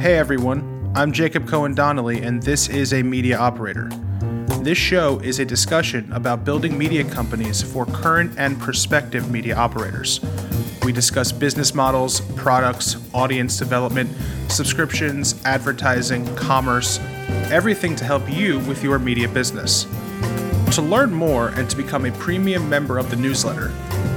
[0.00, 3.90] Hey everyone, I'm Jacob Cohen Donnelly, and this is a media operator.
[4.62, 10.20] This show is a discussion about building media companies for current and prospective media operators.
[10.84, 14.16] We discuss business models, products, audience development,
[14.48, 16.98] subscriptions, advertising, commerce,
[17.50, 19.86] everything to help you with your media business.
[20.76, 23.66] To learn more and to become a premium member of the newsletter,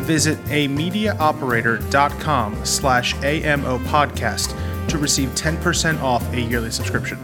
[0.05, 4.57] visit amediaoperator.com slash AMO podcast
[4.89, 7.19] to receive 10% off a yearly subscription.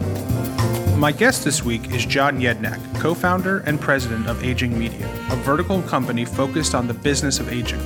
[0.98, 5.36] My guest this week is John Yedinak, co founder and president of Aging Media, a
[5.36, 7.80] vertical company focused on the business of aging.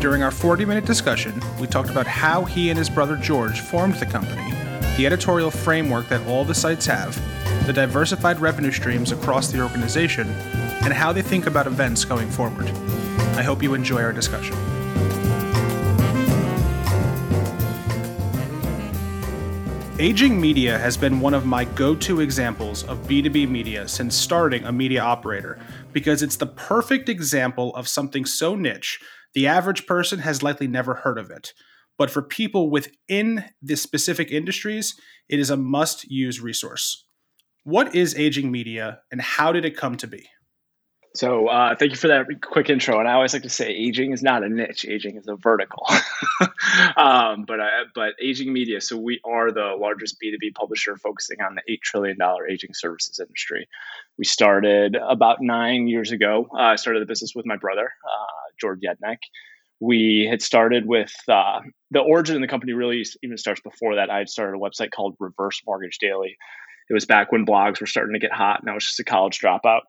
[0.00, 3.94] During our 40 minute discussion, we talked about how he and his brother George formed
[3.94, 4.50] the company,
[4.96, 7.14] the editorial framework that all the sites have,
[7.66, 10.28] the diversified revenue streams across the organization,
[10.82, 12.66] and how they think about events going forward.
[13.36, 14.56] I hope you enjoy our discussion.
[20.02, 24.64] Aging Media has been one of my go to examples of B2B media since starting
[24.64, 25.60] a media operator
[25.92, 28.98] because it's the perfect example of something so niche,
[29.32, 31.52] the average person has likely never heard of it.
[31.98, 34.96] But for people within the specific industries,
[35.28, 37.04] it is a must use resource.
[37.62, 40.26] What is Aging Media and how did it come to be?
[41.14, 42.98] So uh, thank you for that quick intro.
[42.98, 45.86] And I always like to say, aging is not a niche; aging is a vertical.
[46.96, 48.80] um, but uh, but aging media.
[48.80, 52.48] So we are the largest B two B publisher focusing on the eight trillion dollar
[52.48, 53.68] aging services industry.
[54.16, 56.48] We started about nine years ago.
[56.50, 59.18] Uh, I started the business with my brother, uh, George Yedinak.
[59.80, 62.72] We had started with uh, the origin of the company.
[62.72, 64.08] Really, even starts before that.
[64.08, 66.36] I had started a website called Reverse Mortgage Daily.
[66.88, 69.04] It was back when blogs were starting to get hot, and I was just a
[69.04, 69.82] college dropout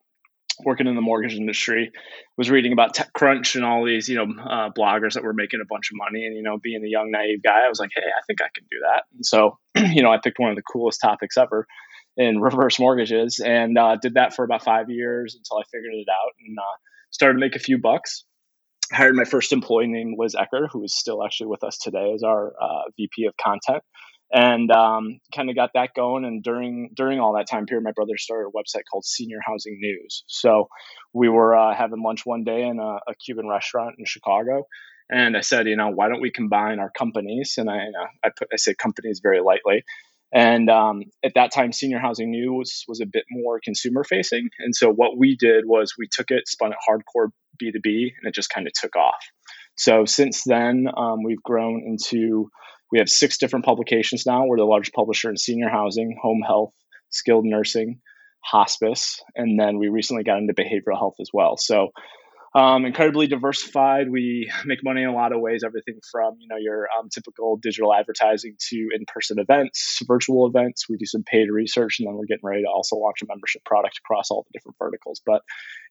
[0.63, 1.91] working in the mortgage industry
[2.37, 5.67] was reading about TechCrunch and all these, you know, uh, bloggers that were making a
[5.67, 6.25] bunch of money.
[6.25, 8.47] And, you know, being a young, naive guy, I was like, hey, I think I
[8.53, 9.03] can do that.
[9.15, 11.67] And so, you know, I picked one of the coolest topics ever
[12.17, 16.07] in reverse mortgages and uh, did that for about five years until I figured it
[16.09, 16.77] out and uh,
[17.11, 18.25] started to make a few bucks.
[18.91, 22.23] hired my first employee named Liz Ecker, who is still actually with us today as
[22.23, 23.83] our uh, VP of content
[24.31, 26.25] and um, kind of got that going.
[26.25, 29.77] And during during all that time period, my brother started a website called Senior Housing
[29.79, 30.23] News.
[30.27, 30.69] So
[31.13, 34.65] we were uh, having lunch one day in a, a, Cuban restaurant in Chicago,
[35.09, 37.55] and I said, you know, why don't we combine our companies?
[37.57, 39.83] And I uh, I put I say companies very lightly.
[40.35, 44.49] And um, at that time, Senior Housing News was a bit more consumer facing.
[44.59, 47.27] And so what we did was we took it, spun it hardcore
[47.61, 49.23] B2B, and it just kind of took off.
[49.77, 52.49] So since then, um, we've grown into
[52.93, 54.45] we have six different publications now.
[54.45, 56.73] We're the largest publisher in senior housing, home health,
[57.09, 58.01] skilled nursing,
[58.39, 61.57] hospice, and then we recently got into behavioral health as well.
[61.57, 61.89] So
[62.53, 64.11] um, incredibly diversified.
[64.11, 65.63] We make money in a lot of ways.
[65.65, 70.87] Everything from you know your um, typical digital advertising to in-person events, virtual events.
[70.87, 73.65] We do some paid research, and then we're getting ready to also launch a membership
[73.65, 75.19] product across all the different verticals.
[75.25, 75.41] But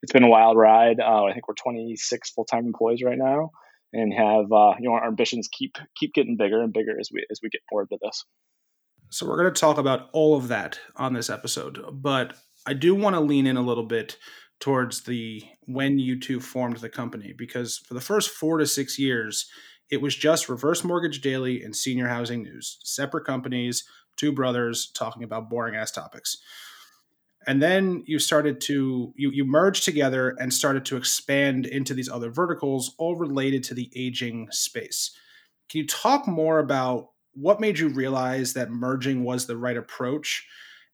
[0.04, 1.00] it's been a wild ride.
[1.00, 3.50] Uh, I think we're 26 full-time employees right now
[3.92, 7.24] and have uh, you know our ambitions keep keep getting bigger and bigger as we
[7.30, 8.24] as we get more into this.
[9.10, 12.34] So we're going to talk about all of that on this episode, but
[12.66, 14.16] I do want to lean in a little bit
[14.58, 18.98] towards the when you two formed the company because for the first 4 to 6
[18.98, 19.50] years
[19.90, 23.84] it was just Reverse Mortgage Daily and Senior Housing News, separate companies,
[24.16, 26.38] two brothers talking about boring ass topics
[27.46, 32.08] and then you started to you you merged together and started to expand into these
[32.08, 35.10] other verticals all related to the aging space.
[35.68, 40.46] Can you talk more about what made you realize that merging was the right approach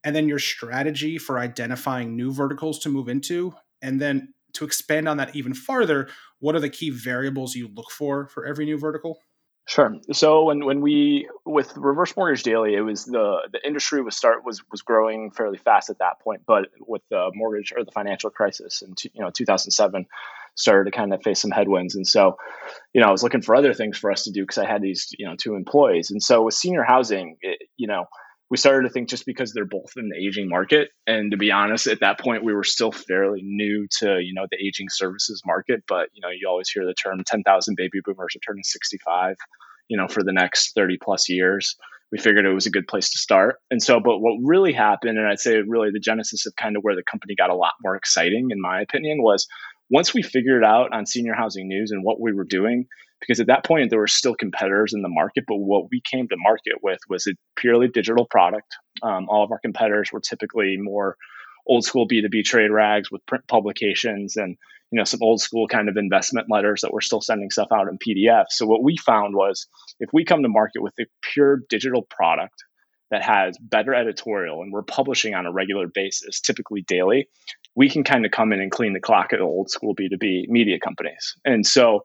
[0.04, 3.54] and then your strategy for identifying new verticals to move into?
[3.82, 6.08] And then to expand on that even farther
[6.40, 9.18] what are the key variables you look for for every new vertical
[9.68, 9.94] Sure.
[10.12, 14.42] So when, when we with reverse mortgage daily, it was the the industry was start
[14.42, 18.30] was was growing fairly fast at that point, but with the mortgage or the financial
[18.30, 20.06] crisis in you know 2007
[20.54, 22.38] started to kind of face some headwinds, and so
[22.94, 24.80] you know I was looking for other things for us to do because I had
[24.80, 28.06] these you know two employees, and so with senior housing, it, you know
[28.50, 30.88] we started to think just because they're both in the aging market.
[31.06, 34.46] And to be honest at that point we were still fairly new to you know
[34.50, 35.82] the aging services market.
[35.86, 39.36] But you know you always hear the term 10,000 baby boomers are turning 65
[39.88, 41.76] you know for the next 30 plus years.
[42.10, 43.56] We figured it was a good place to start.
[43.70, 46.82] And so but what really happened and i'd say really the genesis of kind of
[46.82, 49.46] where the company got a lot more exciting in my opinion was
[49.90, 52.86] once we figured out on senior housing news and what we were doing
[53.20, 56.28] because at that point there were still competitors in the market but what we came
[56.28, 60.76] to market with was a purely digital product um, all of our competitors were typically
[60.78, 61.16] more
[61.66, 64.56] old school b2b trade rags with print publications and
[64.90, 67.88] you know some old school kind of investment letters that were still sending stuff out
[67.88, 69.66] in pdf so what we found was
[70.00, 72.64] if we come to market with a pure digital product
[73.10, 77.28] that has better editorial and we're publishing on a regular basis, typically daily,
[77.74, 80.78] we can kind of come in and clean the clock at old school B2B media
[80.78, 81.34] companies.
[81.44, 82.02] And so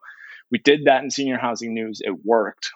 [0.53, 1.99] we did that in senior housing news.
[2.03, 2.69] It worked.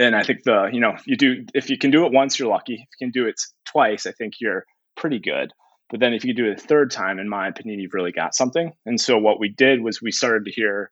[0.00, 2.48] And I think the, you know, you do, if you can do it once, you're
[2.48, 2.74] lucky.
[2.74, 4.64] If you can do it twice, I think you're
[4.96, 5.52] pretty good.
[5.88, 8.34] But then if you do it a third time, in my opinion, you've really got
[8.34, 8.72] something.
[8.86, 10.90] And so what we did was we started to hear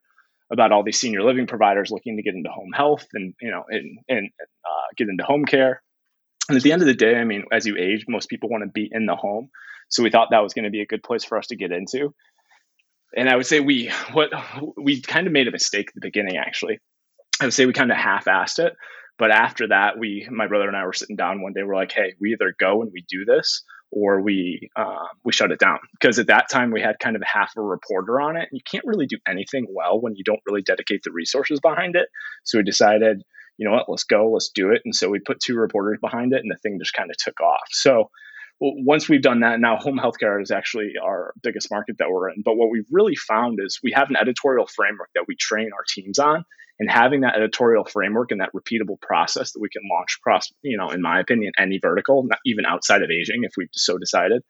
[0.52, 3.64] about all these senior living providers looking to get into home health and, you know,
[3.68, 5.82] and, and uh, get into home care.
[6.48, 8.62] And at the end of the day, I mean, as you age, most people want
[8.62, 9.50] to be in the home.
[9.88, 11.72] So we thought that was going to be a good place for us to get
[11.72, 12.14] into.
[13.16, 14.30] And I would say we what
[14.76, 16.36] we kind of made a mistake at the beginning.
[16.36, 16.80] Actually,
[17.40, 18.74] I would say we kind of half-assed it.
[19.18, 21.62] But after that, we my brother and I were sitting down one day.
[21.64, 25.50] We're like, hey, we either go and we do this, or we uh, we shut
[25.50, 25.78] it down.
[25.92, 28.48] Because at that time, we had kind of half a reporter on it.
[28.52, 32.08] You can't really do anything well when you don't really dedicate the resources behind it.
[32.44, 33.22] So we decided,
[33.56, 34.82] you know what, let's go, let's do it.
[34.84, 37.40] And so we put two reporters behind it, and the thing just kind of took
[37.40, 37.66] off.
[37.70, 38.10] So
[38.60, 42.42] once we've done that, now home healthcare is actually our biggest market that we're in.
[42.44, 45.84] But what we've really found is we have an editorial framework that we train our
[45.88, 46.44] teams on,
[46.80, 50.76] and having that editorial framework and that repeatable process that we can launch across, you
[50.76, 54.42] know, in my opinion, any vertical, not even outside of aging, if we've so decided.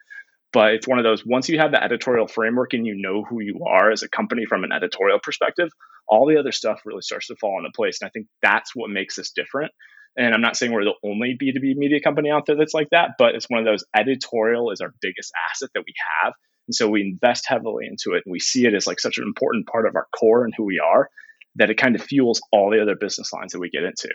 [0.53, 3.41] But it's one of those once you have the editorial framework and you know who
[3.41, 5.69] you are as a company from an editorial perspective,
[6.07, 7.99] all the other stuff really starts to fall into place.
[8.01, 9.73] And I think that's what makes us different
[10.17, 13.11] and I'm not saying we're the only B2B media company out there that's like that,
[13.19, 16.33] but it's one of those editorial is our biggest asset that we have.
[16.67, 19.25] And so we invest heavily into it and we see it as like such an
[19.25, 21.09] important part of our core and who we are
[21.57, 24.11] that it kind of fuels all the other business lines that we get into.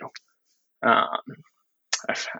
[0.82, 1.08] Um,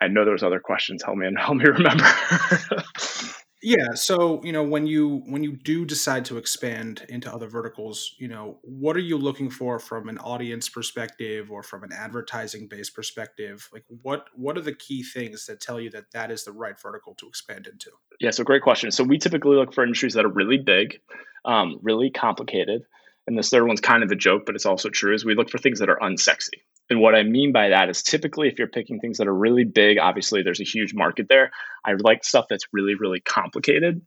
[0.00, 1.02] I know there was other questions.
[1.02, 2.04] Help me and help me remember.
[3.64, 3.94] Yeah.
[3.94, 8.28] So, you know, when you when you do decide to expand into other verticals, you
[8.28, 12.94] know, what are you looking for from an audience perspective or from an advertising based
[12.94, 13.66] perspective?
[13.72, 16.78] Like what what are the key things that tell you that that is the right
[16.78, 17.90] vertical to expand into?
[18.20, 18.90] Yeah, so great question.
[18.90, 21.00] So we typically look for industries that are really big,
[21.46, 22.82] um, really complicated,
[23.26, 25.48] and this third one's kind of a joke, but it's also true, is we look
[25.48, 26.60] for things that are unsexy.
[26.90, 29.64] And what I mean by that is typically if you're picking things that are really
[29.64, 31.50] big, obviously there's a huge market there.
[31.84, 34.02] I like stuff that's really, really complicated.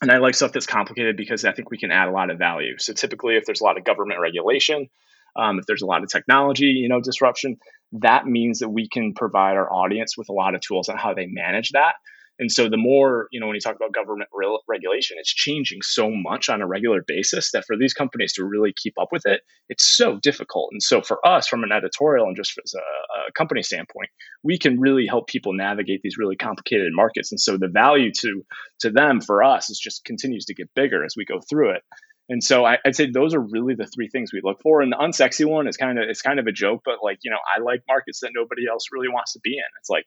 [0.00, 2.38] And I like stuff that's complicated because I think we can add a lot of
[2.38, 2.78] value.
[2.78, 4.88] So typically if there's a lot of government regulation,
[5.36, 7.58] um, if there's a lot of technology, you know, disruption,
[7.92, 11.14] that means that we can provide our audience with a lot of tools on how
[11.14, 11.94] they manage that.
[12.38, 15.82] And so the more, you know, when you talk about government re- regulation, it's changing
[15.82, 19.24] so much on a regular basis that for these companies to really keep up with
[19.24, 20.70] it, it's so difficult.
[20.72, 24.10] And so for us, from an editorial and just as a, a company standpoint,
[24.42, 27.30] we can really help people navigate these really complicated markets.
[27.30, 28.42] And so the value to
[28.80, 31.82] to them for us is just continues to get bigger as we go through it.
[32.28, 34.80] And so I, would say those are really the three things we look for.
[34.80, 37.30] And the unsexy one is kind of it's kind of a joke, but like you
[37.30, 39.64] know I like markets that nobody else really wants to be in.
[39.78, 40.06] It's like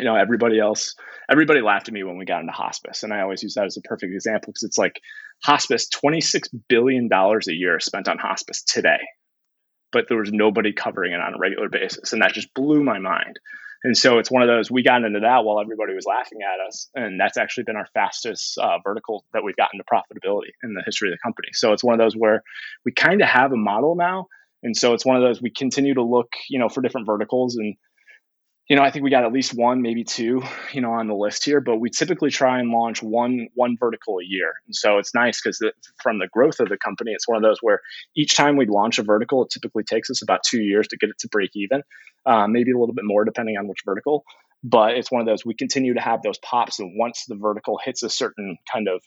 [0.00, 0.94] you know everybody else
[1.30, 3.02] everybody laughed at me when we got into hospice.
[3.02, 5.00] And i always use that as a perfect example because it's like
[5.44, 8.98] hospice 26 billion dollars a year spent on hospice today
[9.92, 12.12] but there was nobody covering it on a regular basis.
[12.12, 13.38] And that just blew my mind.
[13.82, 16.60] And so it's one of those we got into that while everybody was laughing at
[16.66, 20.74] us and that's actually been our fastest uh, vertical that we've gotten to profitability in
[20.74, 21.48] the history of the company.
[21.52, 22.42] So it's one of those where
[22.84, 24.26] we kind of have a model now.
[24.62, 27.56] And so it's one of those we continue to look you know for different verticals
[27.56, 27.74] and
[28.70, 31.14] you know, I think we got at least one, maybe two, you know, on the
[31.14, 34.52] list here, but we typically try and launch one one vertical a year.
[34.64, 35.60] And so it's nice because
[36.00, 37.80] from the growth of the company, it's one of those where
[38.16, 41.10] each time we launch a vertical, it typically takes us about two years to get
[41.10, 41.82] it to break even,
[42.26, 44.24] uh, maybe a little bit more depending on which vertical.
[44.62, 47.80] But it's one of those we continue to have those pops, and once the vertical
[47.84, 49.02] hits a certain kind of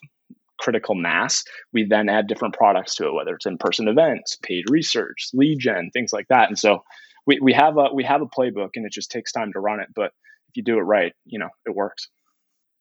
[0.60, 5.30] critical mass, we then add different products to it, whether it's in-person events, paid research,
[5.34, 6.50] lead gen, things like that.
[6.50, 6.84] And so
[7.26, 9.80] we, we have a we have a playbook and it just takes time to run
[9.80, 10.12] it but
[10.50, 12.10] if you do it right you know it works.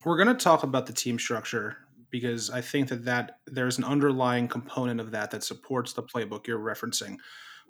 [0.04, 1.76] We're going to talk about the team structure
[2.10, 6.46] because i think that that there's an underlying component of that that supports the playbook
[6.46, 7.16] you're referencing.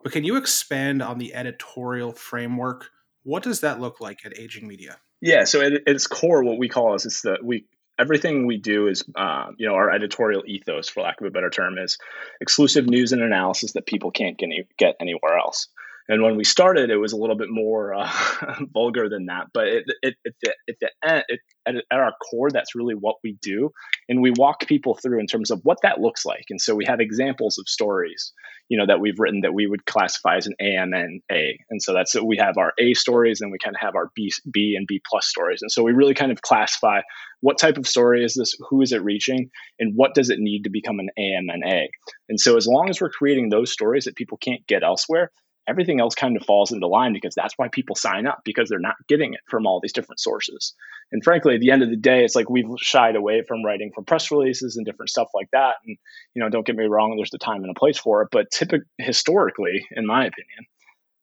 [0.02, 2.88] But can you expand on the editorial framework?
[3.22, 4.98] What does that look like at aging media?
[5.20, 7.66] Yeah so at its core what we call is it's that we
[7.98, 11.50] everything we do is uh, you know our editorial ethos for lack of a better
[11.50, 11.98] term is
[12.40, 15.68] exclusive news and analysis that people can't get, any, get anywhere else
[16.08, 18.10] and when we started, it was a little bit more uh,
[18.72, 19.46] vulgar than that.
[19.52, 20.34] But it, it, it,
[20.66, 23.70] it, at it, at, at our core, that's really what we do.
[24.08, 26.44] And we walk people through in terms of what that looks like.
[26.50, 28.32] And so we have examples of stories,
[28.68, 31.58] you know, that we've written that we would classify as an AMN A.
[31.70, 34.32] And so that's we have our A stories, and we kind of have our B,
[34.52, 35.62] B and B plus stories.
[35.62, 37.00] And so we really kind of classify
[37.40, 40.62] what type of story is this, who is it reaching, and what does it need
[40.62, 41.88] to become an AMN A.
[42.28, 45.30] And so as long as we're creating those stories that people can't get elsewhere,
[45.68, 48.78] everything else kind of falls into line because that's why people sign up because they're
[48.78, 50.74] not getting it from all these different sources.
[51.12, 53.92] And frankly, at the end of the day, it's like we've shied away from writing
[53.94, 55.76] for press releases and different stuff like that.
[55.86, 55.96] And
[56.34, 58.50] you know, don't get me wrong, there's the time and a place for it, but
[58.50, 60.66] typically, historically, in my opinion,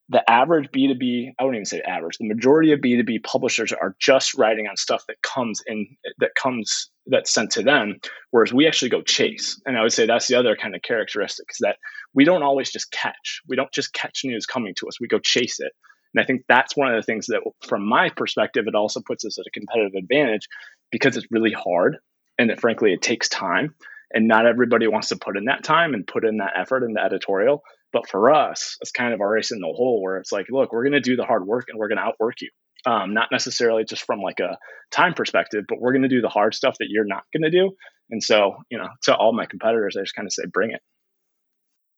[0.09, 4.35] the average B2B, I wouldn't even say average, the majority of B2B publishers are just
[4.35, 5.87] writing on stuff that comes in,
[6.17, 7.99] that comes, that's sent to them,
[8.31, 9.61] whereas we actually go chase.
[9.65, 11.77] And I would say that's the other kind of characteristic is that
[12.13, 13.41] we don't always just catch.
[13.47, 15.71] We don't just catch news coming to us, we go chase it.
[16.15, 19.23] And I think that's one of the things that, from my perspective, it also puts
[19.25, 20.47] us at a competitive advantage
[20.91, 21.97] because it's really hard
[22.39, 23.75] and that, frankly, it takes time.
[24.11, 26.93] And not everybody wants to put in that time and put in that effort in
[26.93, 27.61] the editorial.
[27.91, 30.71] But for us, it's kind of our race in the hole where it's like, look,
[30.71, 32.49] we're going to do the hard work and we're going to outwork you.
[32.85, 34.57] Um, not necessarily just from like a
[34.91, 37.49] time perspective, but we're going to do the hard stuff that you're not going to
[37.49, 37.71] do.
[38.09, 40.81] And so, you know, to all my competitors, I just kind of say, bring it.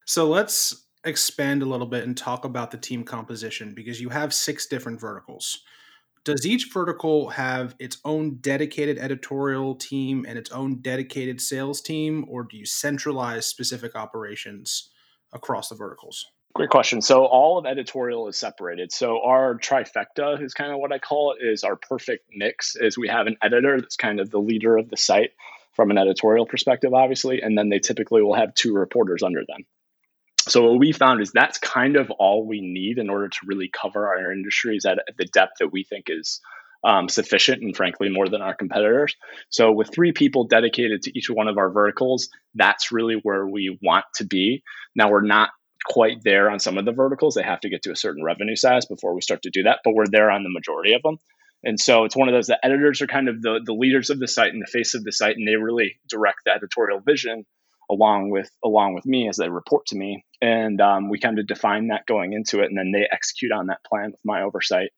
[0.06, 4.34] So let's expand a little bit and talk about the team composition because you have
[4.34, 5.62] six different verticals.
[6.24, 12.26] Does each vertical have its own dedicated editorial team and its own dedicated sales team,
[12.28, 14.92] or do you centralize specific operations
[15.34, 16.26] across the verticals?
[16.54, 17.02] Great question.
[17.02, 18.92] So all of editorial is separated.
[18.92, 22.98] So our trifecta is kind of what I call it is our perfect mix is
[22.98, 25.32] we have an editor that's kind of the leader of the site
[25.74, 29.66] from an editorial perspective, obviously, and then they typically will have two reporters under them.
[30.48, 33.70] So what we found is that's kind of all we need in order to really
[33.70, 36.42] cover our industries at, at the depth that we think is
[36.84, 39.16] um, sufficient and frankly more than our competitors.
[39.50, 43.78] So with three people dedicated to each one of our verticals, that's really where we
[43.82, 44.64] want to be.
[44.96, 45.50] Now we're not
[45.86, 47.36] quite there on some of the verticals.
[47.36, 49.80] They have to get to a certain revenue size before we start to do that,
[49.84, 51.18] but we're there on the majority of them.
[51.64, 54.20] And so it's one of those the editors are kind of the, the leaders of
[54.20, 57.46] the site and the face of the site, and they really direct the editorial vision
[57.90, 60.24] along with along with me as they report to me.
[60.42, 63.68] And um, we kind of define that going into it, and then they execute on
[63.68, 64.90] that plan with my oversight.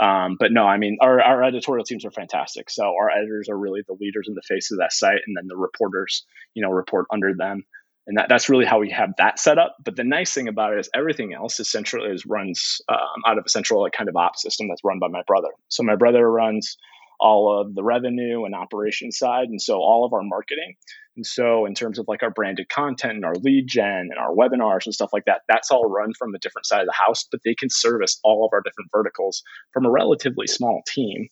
[0.00, 2.70] Um, but no, I mean, our, our editorial teams are fantastic.
[2.70, 5.46] So our editors are really the leaders in the face of that site, and then
[5.46, 7.64] the reporters, you know, report under them.
[8.06, 9.76] And that, that's really how we have that set up.
[9.84, 13.44] But the nice thing about it is everything else essentially is runs um, out of
[13.46, 15.50] a central like, kind of ops system that's run by my brother.
[15.68, 16.78] So my brother runs
[17.20, 20.74] all of the revenue and operation side, and so all of our marketing.
[21.16, 24.34] And so, in terms of like our branded content and our lead gen and our
[24.34, 27.26] webinars and stuff like that, that's all run from a different side of the house,
[27.30, 31.28] but they can service all of our different verticals from a relatively small team.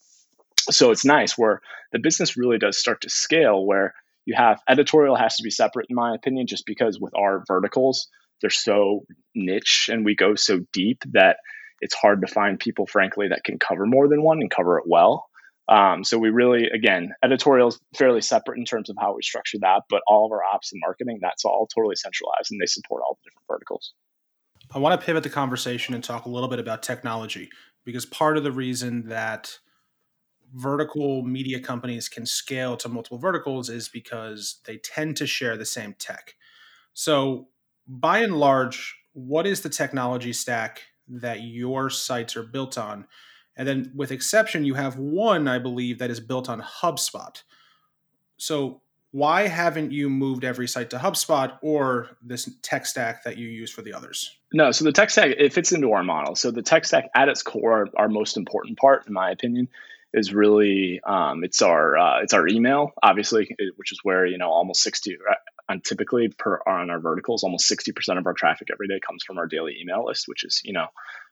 [0.69, 3.93] So, it's nice where the business really does start to scale, where
[4.25, 8.09] you have editorial has to be separate, in my opinion, just because with our verticals,
[8.41, 11.37] they're so niche and we go so deep that
[11.81, 14.83] it's hard to find people, frankly, that can cover more than one and cover it
[14.87, 15.28] well.
[15.69, 19.59] Um, so we really, again, editorial is fairly separate in terms of how we structure
[19.61, 23.03] that, but all of our ops and marketing, that's all totally centralized and they support
[23.05, 23.93] all the different verticals.
[24.73, 27.49] I want to pivot the conversation and talk a little bit about technology
[27.85, 29.59] because part of the reason that
[30.55, 35.65] vertical media companies can scale to multiple verticals is because they tend to share the
[35.65, 36.33] same tech.
[36.93, 37.49] So,
[37.87, 43.05] by and large, what is the technology stack that your sites are built on?
[43.59, 47.43] And then with exception, you have one, I believe, that is built on HubSpot.
[48.37, 53.49] So why haven't you moved every site to HubSpot or this tech stack that you
[53.49, 54.33] use for the others?
[54.53, 56.35] No, so the tech stack it fits into our model.
[56.35, 59.67] So the tech stack at its core, our most important part, in my opinion,
[60.13, 64.49] is really um, it's our uh, it's our email, obviously, which is where you know
[64.49, 65.17] almost sixty
[65.69, 69.23] uh, typically per on our verticals, almost sixty percent of our traffic every day comes
[69.23, 70.87] from our daily email list, which is you know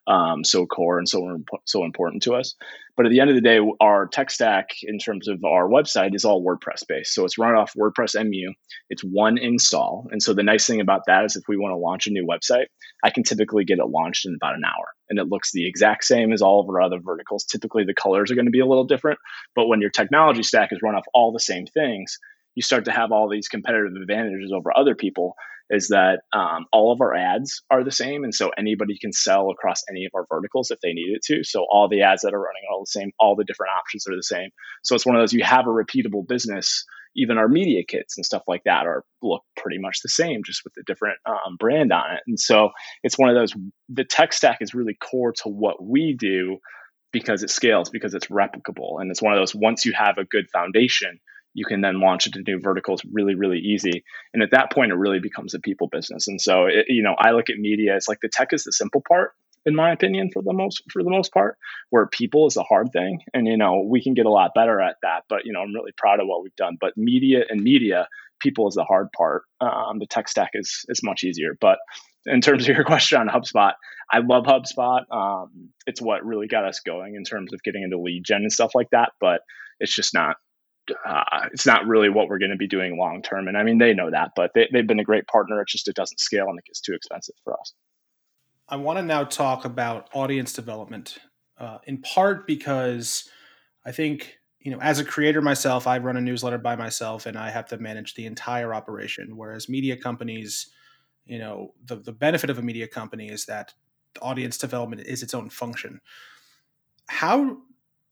[0.07, 2.55] um, so core and so so important to us.
[2.95, 6.15] But at the end of the day, our tech stack in terms of our website
[6.15, 7.13] is all WordPress based.
[7.13, 8.53] So it's run off WordPress MU.
[8.89, 11.77] It's one install, and so the nice thing about that is if we want to
[11.77, 12.67] launch a new website,
[13.03, 16.03] I can typically get it launched in about an hour, and it looks the exact
[16.05, 17.43] same as all of our other verticals.
[17.43, 19.19] Typically, the colors are going to be a little different,
[19.55, 22.19] but when your technology stack is run off all the same things,
[22.57, 25.35] you start to have all these competitive advantages over other people
[25.69, 28.23] is that um, all of our ads are the same.
[28.23, 31.43] And so anybody can sell across any of our verticals if they needed to.
[31.43, 34.07] So all the ads that are running are all the same, all the different options
[34.07, 34.49] are the same.
[34.81, 36.83] So it's one of those you have a repeatable business.
[37.15, 40.61] Even our media kits and stuff like that are look pretty much the same, just
[40.63, 42.21] with a different um, brand on it.
[42.25, 42.71] And so
[43.03, 43.53] it's one of those.
[43.89, 46.57] The tech stack is really core to what we do
[47.11, 49.53] because it scales, because it's replicable, and it's one of those.
[49.53, 51.19] Once you have a good foundation,
[51.57, 54.03] you can then launch into new verticals really, really easy.
[54.31, 56.27] And at that point, it really becomes a people business.
[56.27, 57.95] And so, it, you know, I look at media.
[57.95, 59.31] It's like the tech is the simple part,
[59.65, 61.57] in my opinion, for the most for the most part,
[61.89, 63.21] where people is the hard thing.
[63.33, 65.21] And you know, we can get a lot better at that.
[65.29, 66.77] But you know, I'm really proud of what we've done.
[66.79, 68.07] But media and media,
[68.39, 69.41] people is the hard part.
[69.59, 71.57] Um, the tech stack is is much easier.
[71.59, 71.79] But
[72.27, 73.73] in terms of your question on HubSpot,
[74.11, 75.11] I love HubSpot.
[75.11, 78.51] Um, it's what really got us going in terms of getting into lead gen and
[78.51, 79.13] stuff like that.
[79.19, 79.41] But
[79.79, 80.35] it's just not.
[81.05, 83.77] Uh, it's not really what we're going to be doing long term, and I mean
[83.77, 85.61] they know that, but they, they've been a great partner.
[85.61, 87.73] It's just it doesn't scale and it gets too expensive for us.
[88.69, 91.17] I want to now talk about audience development,
[91.57, 93.29] uh, in part because
[93.85, 97.37] I think you know, as a creator myself, I run a newsletter by myself and
[97.37, 99.37] I have to manage the entire operation.
[99.37, 100.71] Whereas media companies,
[101.25, 103.73] you know, the, the benefit of a media company is that
[104.21, 106.01] audience development is its own function.
[107.07, 107.59] How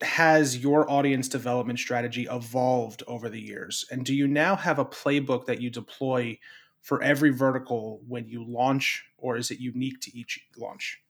[0.02, 3.84] has your audience development strategy evolved over the years?
[3.90, 6.38] And do you now have a playbook that you deploy
[6.82, 11.00] for every vertical when you launch, or is it unique to each launch?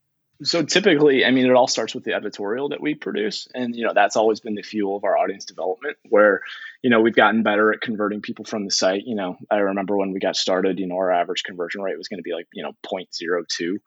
[0.43, 3.49] So typically, I mean, it all starts with the editorial that we produce.
[3.55, 6.43] And, you know, that's always been the fuel of our audience development where,
[6.83, 9.05] you know, we've gotten better at converting people from the site.
[9.07, 12.09] You know, I remember when we got started, you know, our average conversion rate was
[12.09, 13.79] going to be like, you know, 0.02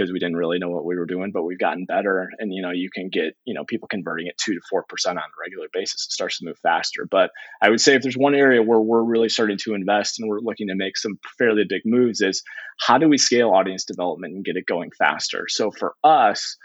[0.00, 2.30] because we didn't really know what we were doing, but we've gotten better.
[2.38, 5.18] And you know, you can get you know people converting at two to four percent
[5.18, 6.06] on a regular basis.
[6.06, 7.06] It starts to move faster.
[7.10, 7.30] But
[7.60, 10.40] I would say if there's one area where we're really starting to invest and we're
[10.40, 12.42] looking to make some fairly big moves is
[12.80, 15.46] how do we scale audience development and get it going faster?
[15.48, 16.56] So for us.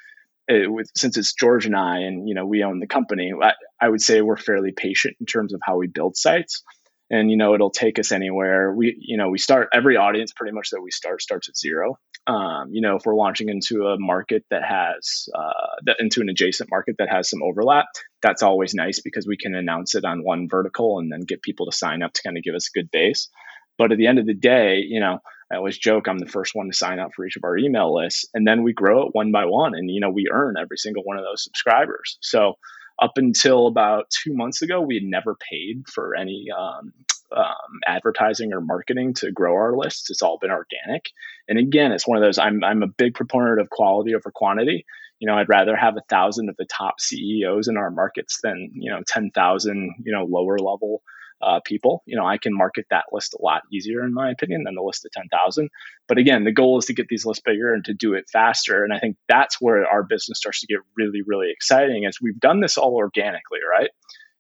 [0.48, 3.54] It, with, since it's George and I, and you know we own the company, I,
[3.82, 6.62] I would say we're fairly patient in terms of how we build sites
[7.10, 10.54] and you know it'll take us anywhere we you know we start every audience pretty
[10.54, 13.98] much that we start starts at zero um, you know, if we're launching into a
[14.00, 17.86] market that has uh, that into an adjacent market that has some overlap,
[18.22, 21.67] that's always nice because we can announce it on one vertical and then get people
[21.67, 23.29] to sign up to kind of give us a good base.
[23.77, 25.20] But at the end of the day, you know,
[25.51, 27.96] I always joke I'm the first one to sign up for each of our email
[27.96, 30.77] lists, and then we grow it one by one, and you know, we earn every
[30.77, 32.17] single one of those subscribers.
[32.22, 32.55] So
[33.02, 36.94] up until about two months ago, we had never paid for any um,
[37.36, 40.10] um, advertising or marketing to grow our lists.
[40.10, 41.10] It's all been organic.
[41.48, 42.38] And again, it's one of those.
[42.38, 44.86] I'm I'm a big proponent of quality over quantity.
[45.20, 48.72] You know, I'd rather have a thousand of the top CEOs in our markets than
[48.74, 51.02] you know ten thousand you know lower level
[51.41, 52.04] uh, people.
[52.06, 54.82] You know, I can market that list a lot easier, in my opinion, than the
[54.82, 55.69] list of 10,000.
[56.08, 58.84] But again, the goal is to get these lists bigger and to do it faster.
[58.84, 62.39] And I think that's where our business starts to get really, really exciting as we've
[62.39, 63.89] done this all organically, right?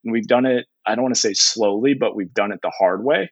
[0.03, 2.71] And we've done it, I don't want to say slowly, but we've done it the
[2.71, 3.31] hard way.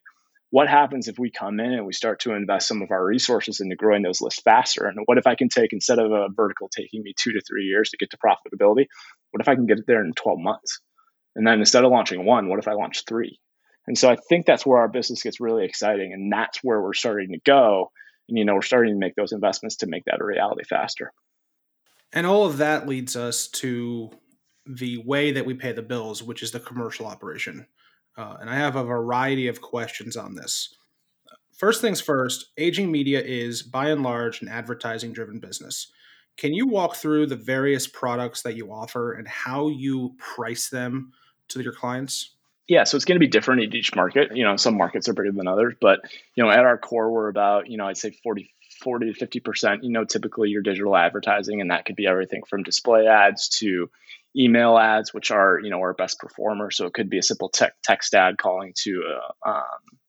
[0.50, 3.60] What happens if we come in and we start to invest some of our resources
[3.60, 4.86] into growing those lists faster?
[4.86, 7.64] And what if I can take, instead of a vertical taking me two to three
[7.64, 8.86] years to get to profitability,
[9.32, 10.80] what if I can get it there in 12 months?
[11.36, 13.40] And then instead of launching one, what if I launch three?
[13.88, 16.14] And so I think that's where our business gets really exciting.
[16.14, 17.92] And that's where we're starting to go.
[18.30, 21.12] And, you know, we're starting to make those investments to make that a reality faster.
[22.14, 24.12] And all of that leads us to
[24.66, 27.68] the way that we pay the bills, which is the commercial operation.
[28.18, 30.74] Uh, and I have a variety of questions on this.
[31.58, 35.92] First things first, aging media is by and large an advertising driven business.
[36.38, 41.12] Can you walk through the various products that you offer and how you price them
[41.50, 42.36] to your clients?
[42.68, 44.36] Yeah, so it's going to be different in each market.
[44.36, 46.00] You know, some markets are bigger than others, but
[46.36, 48.50] you know, at our core, we're about you know, I'd say 40,
[48.82, 49.84] 40 to fifty percent.
[49.84, 53.90] You know, typically your digital advertising, and that could be everything from display ads to
[54.36, 56.72] email ads, which are you know our best performer.
[56.72, 59.04] So it could be a simple tech, text ad calling to
[59.46, 60.00] a, um,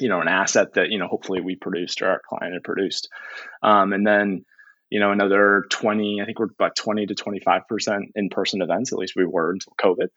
[0.00, 3.08] you know an asset that you know hopefully we produced or our client had produced,
[3.62, 4.44] um, and then
[4.92, 8.98] you know, another 20, I think we're about 20 to 25% in person events, at
[8.98, 10.08] least we were until COVID.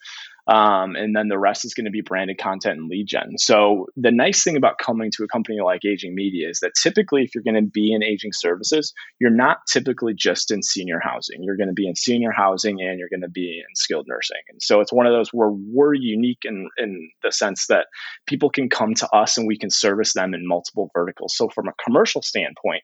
[0.47, 3.37] Um, and then the rest is going to be branded content and lead gen.
[3.37, 7.23] So the nice thing about coming to a company like Aging Media is that typically,
[7.23, 11.41] if you're going to be in aging services, you're not typically just in senior housing.
[11.41, 14.41] You're going to be in senior housing and you're going to be in skilled nursing.
[14.49, 17.87] And so it's one of those where we're unique in, in the sense that
[18.27, 21.35] people can come to us and we can service them in multiple verticals.
[21.35, 22.83] So from a commercial standpoint,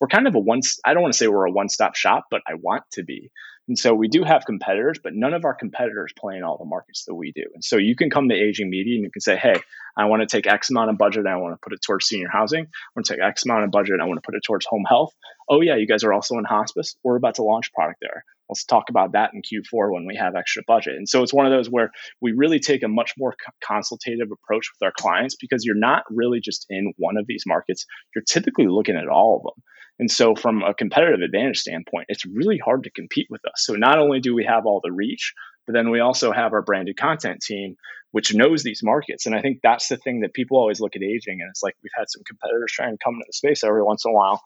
[0.00, 2.42] we're kind of a one i don't want to say we're a one-stop shop but
[2.46, 3.30] i want to be
[3.68, 6.64] and so we do have competitors but none of our competitors play in all the
[6.64, 7.42] markets that we do.
[7.54, 9.60] And so you can come to aging media and you can say hey
[9.96, 12.06] i want to take x amount of budget and i want to put it towards
[12.06, 12.64] senior housing.
[12.64, 14.66] I want to take x amount of budget and i want to put it towards
[14.66, 15.12] home health.
[15.48, 16.96] Oh yeah you guys are also in hospice.
[17.02, 18.24] We're about to launch product there.
[18.48, 20.94] Let's talk about that in q4 when we have extra budget.
[20.94, 23.34] And so it's one of those where we really take a much more
[23.66, 27.86] consultative approach with our clients because you're not really just in one of these markets.
[28.14, 29.64] You're typically looking at all of them.
[29.98, 33.55] And so, from a competitive advantage standpoint, it's really hard to compete with us.
[33.58, 35.34] So, not only do we have all the reach,
[35.66, 37.76] but then we also have our branded content team,
[38.12, 39.26] which knows these markets.
[39.26, 41.40] And I think that's the thing that people always look at aging.
[41.40, 44.04] And it's like we've had some competitors trying to come into the space every once
[44.04, 44.42] in a while.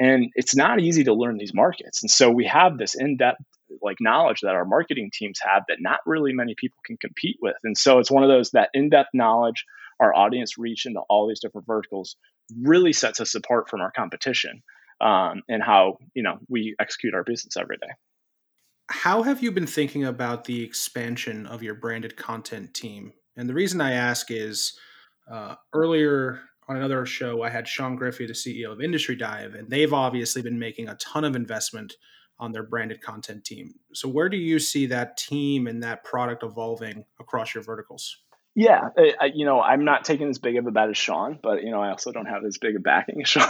[0.00, 2.02] And it's not easy to learn these markets.
[2.02, 3.42] And so we have this in-depth
[3.82, 7.56] like knowledge that our marketing teams have that not really many people can compete with.
[7.64, 9.64] And so it's one of those that in-depth knowledge,
[10.00, 12.16] our audience reach into all these different verticals
[12.60, 14.62] really sets us apart from our competition.
[15.02, 17.88] um, and how you know we execute our business every day.
[18.88, 23.12] How have you been thinking about the expansion of your branded content team?
[23.36, 24.78] And the reason I ask is
[25.30, 29.68] uh, earlier on another show, I had Sean Griffey, the CEO of Industry Dive, and
[29.70, 31.94] they've obviously been making a ton of investment
[32.38, 33.72] on their branded content team.
[33.94, 38.18] So, where do you see that team and that product evolving across your verticals?
[38.54, 41.62] Yeah, I, you know, I'm not taking as big of a bet as Sean, but
[41.62, 43.48] you know, I also don't have as big a backing as Sean.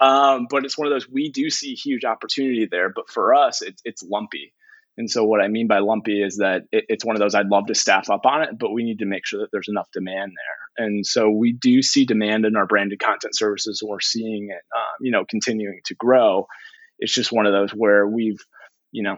[0.00, 3.62] um, but it's one of those we do see huge opportunity there, but for us,
[3.62, 4.52] it's it's lumpy.
[4.98, 7.46] And so, what I mean by lumpy is that it, it's one of those I'd
[7.46, 9.88] love to staff up on it, but we need to make sure that there's enough
[9.92, 10.86] demand there.
[10.86, 14.96] And so, we do see demand in our branded content services, we're seeing it, um,
[15.00, 16.46] you know, continuing to grow.
[16.98, 18.40] It's just one of those where we've,
[18.90, 19.16] you know,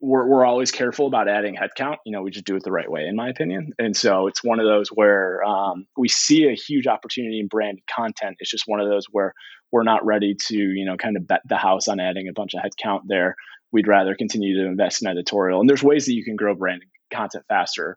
[0.00, 1.96] we're, we're always careful about adding headcount.
[2.04, 3.72] You know, we just do it the right way, in my opinion.
[3.78, 7.84] And so it's one of those where um, we see a huge opportunity in branded
[7.86, 8.36] content.
[8.40, 9.32] It's just one of those where
[9.72, 12.54] we're not ready to, you know, kind of bet the house on adding a bunch
[12.54, 13.36] of headcount there.
[13.72, 15.60] We'd rather continue to invest in editorial.
[15.60, 17.96] And there's ways that you can grow branded content faster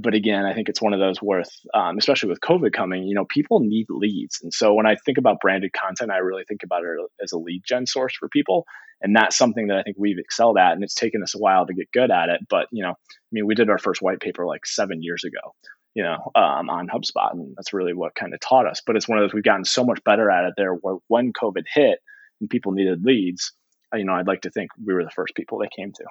[0.00, 3.14] but again, I think it's one of those worth, um, especially with COVID coming, you
[3.14, 4.40] know, people need leads.
[4.42, 7.38] And so when I think about branded content, I really think about it as a
[7.38, 8.64] lead gen source for people.
[9.02, 10.72] And that's something that I think we've excelled at.
[10.72, 12.40] And it's taken us a while to get good at it.
[12.48, 15.54] But, you know, I mean, we did our first white paper like seven years ago,
[15.94, 17.32] you know, um, on HubSpot.
[17.32, 18.80] And that's really what kind of taught us.
[18.86, 21.32] But it's one of those, we've gotten so much better at it there where when
[21.32, 21.98] COVID hit
[22.40, 23.52] and people needed leads,
[23.94, 26.04] you know, I'd like to think we were the first people they came to.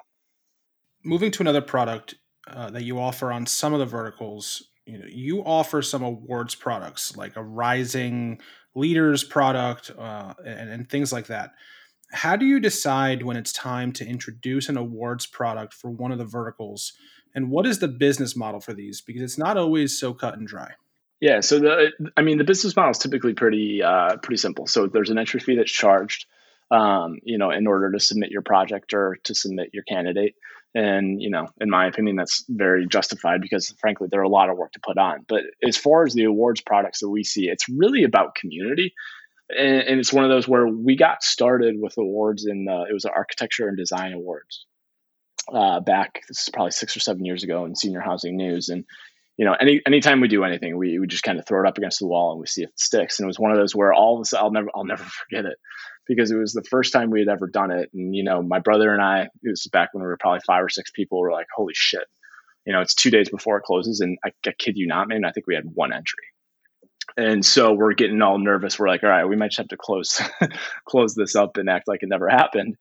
[1.02, 2.14] Moving to another product,
[2.46, 6.54] uh, that you offer on some of the verticals, you know, you offer some awards
[6.54, 8.40] products like a rising
[8.74, 11.52] leaders product uh, and, and things like that.
[12.12, 16.18] How do you decide when it's time to introduce an awards product for one of
[16.18, 16.92] the verticals?
[17.34, 19.00] And what is the business model for these?
[19.00, 20.72] Because it's not always so cut and dry.
[21.20, 24.66] Yeah, so the I mean the business model is typically pretty uh, pretty simple.
[24.66, 26.26] So there's an entry fee that's charged,
[26.72, 30.34] um, you know, in order to submit your project or to submit your candidate.
[30.74, 34.48] And, you know, in my opinion, that's very justified because frankly, there are a lot
[34.48, 35.24] of work to put on.
[35.28, 38.94] But as far as the awards products that we see, it's really about community.
[39.50, 42.92] And, and it's one of those where we got started with awards in the, it
[42.92, 44.66] was the architecture and design awards
[45.52, 48.68] uh, back, this is probably six or seven years ago in senior housing news.
[48.68, 48.84] And,
[49.36, 51.78] you know, any anytime we do anything, we, we just kind of throw it up
[51.78, 53.18] against the wall and we see if it sticks.
[53.18, 55.04] And it was one of those where all of a sudden I'll never I'll never
[55.28, 55.58] forget it
[56.06, 57.90] because it was the first time we had ever done it.
[57.94, 60.64] And, you know, my brother and I, it was back when we were probably five
[60.64, 62.04] or six people, were like, holy shit.
[62.66, 64.00] You know, it's two days before it closes.
[64.00, 66.24] And I, I kid you not, man, I think we had one entry.
[67.16, 68.78] And so we're getting all nervous.
[68.78, 70.20] We're like, all right, we might just have to close
[70.86, 72.76] close this up and act like it never happened.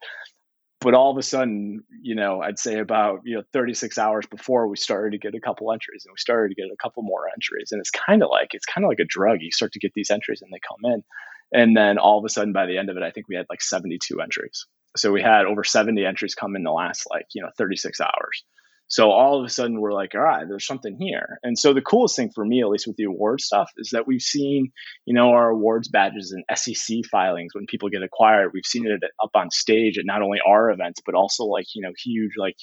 [0.79, 4.67] But all of a sudden, you know, I'd say about, you know, 36 hours before
[4.67, 7.27] we started to get a couple entries and we started to get a couple more
[7.29, 7.71] entries.
[7.71, 9.39] And it's kind of like it's kind of like a drug.
[9.41, 11.03] You start to get these entries and they come in.
[11.51, 13.45] And then all of a sudden, by the end of it, I think we had
[13.49, 14.65] like 72 entries.
[14.97, 18.43] So we had over 70 entries come in the last like, you know, 36 hours.
[18.87, 21.39] So all of a sudden we're like, all right, there's something here.
[21.43, 24.05] And so the coolest thing for me, at least with the award stuff, is that
[24.05, 24.73] we've seen,
[25.05, 28.51] you know, our awards badges and SEC filings when people get acquired.
[28.53, 31.81] We've seen it up on stage at not only our events, but also like, you
[31.81, 32.57] know, huge like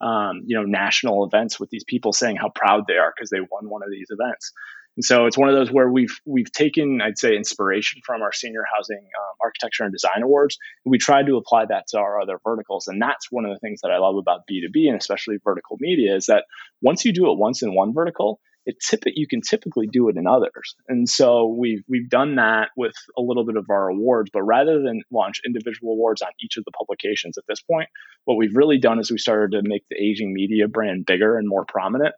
[0.00, 3.40] um, you know, national events with these people saying how proud they are because they
[3.40, 4.52] won one of these events.
[4.96, 8.32] And so it's one of those where we've we've taken, I'd say, inspiration from our
[8.32, 10.56] senior housing um, architecture and design awards.
[10.84, 12.86] And we tried to apply that to our other verticals.
[12.86, 16.14] And that's one of the things that I love about B2B and especially vertical media
[16.14, 16.44] is that
[16.80, 18.76] once you do it once in one vertical, it
[19.06, 20.74] you can typically do it in others.
[20.88, 24.80] And so we've we've done that with a little bit of our awards, but rather
[24.80, 27.88] than launch individual awards on each of the publications at this point,
[28.24, 31.48] what we've really done is we started to make the aging media brand bigger and
[31.48, 32.14] more prominent.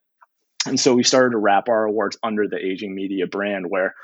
[0.66, 3.94] And so we started to wrap our awards under the aging media brand, where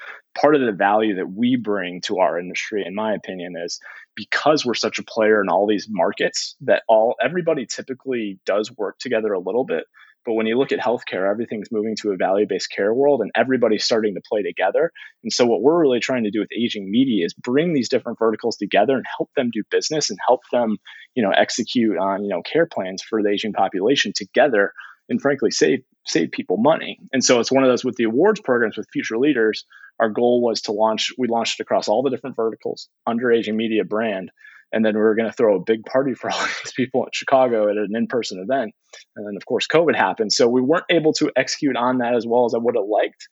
[0.41, 3.81] part of the value that we bring to our industry, in my opinion, is
[4.15, 8.99] because we're such a player in all these markets that all everybody typically does work
[8.99, 9.85] together a little bit.
[10.25, 13.33] But when you look at healthcare, everything's moving to a value based care world and
[13.35, 14.93] everybody's starting to play together.
[15.25, 18.21] And so, what we're really trying to do with aging media is bring these different
[18.21, 20.77] verticals together and help them do business and help them,
[21.17, 24.73] you know, execute on, you know, care plans for the aging population together
[25.09, 26.99] and frankly save save people money.
[27.13, 29.65] And so it's one of those with the awards programs with future leaders.
[30.01, 31.13] Our goal was to launch.
[31.19, 34.31] We launched it across all the different verticals under Aging Media brand,
[34.73, 37.11] and then we were going to throw a big party for all these people in
[37.13, 38.75] Chicago at an in-person event.
[39.17, 42.27] And then of course COVID happened, so we weren't able to execute on that as
[42.27, 43.29] well as I would have liked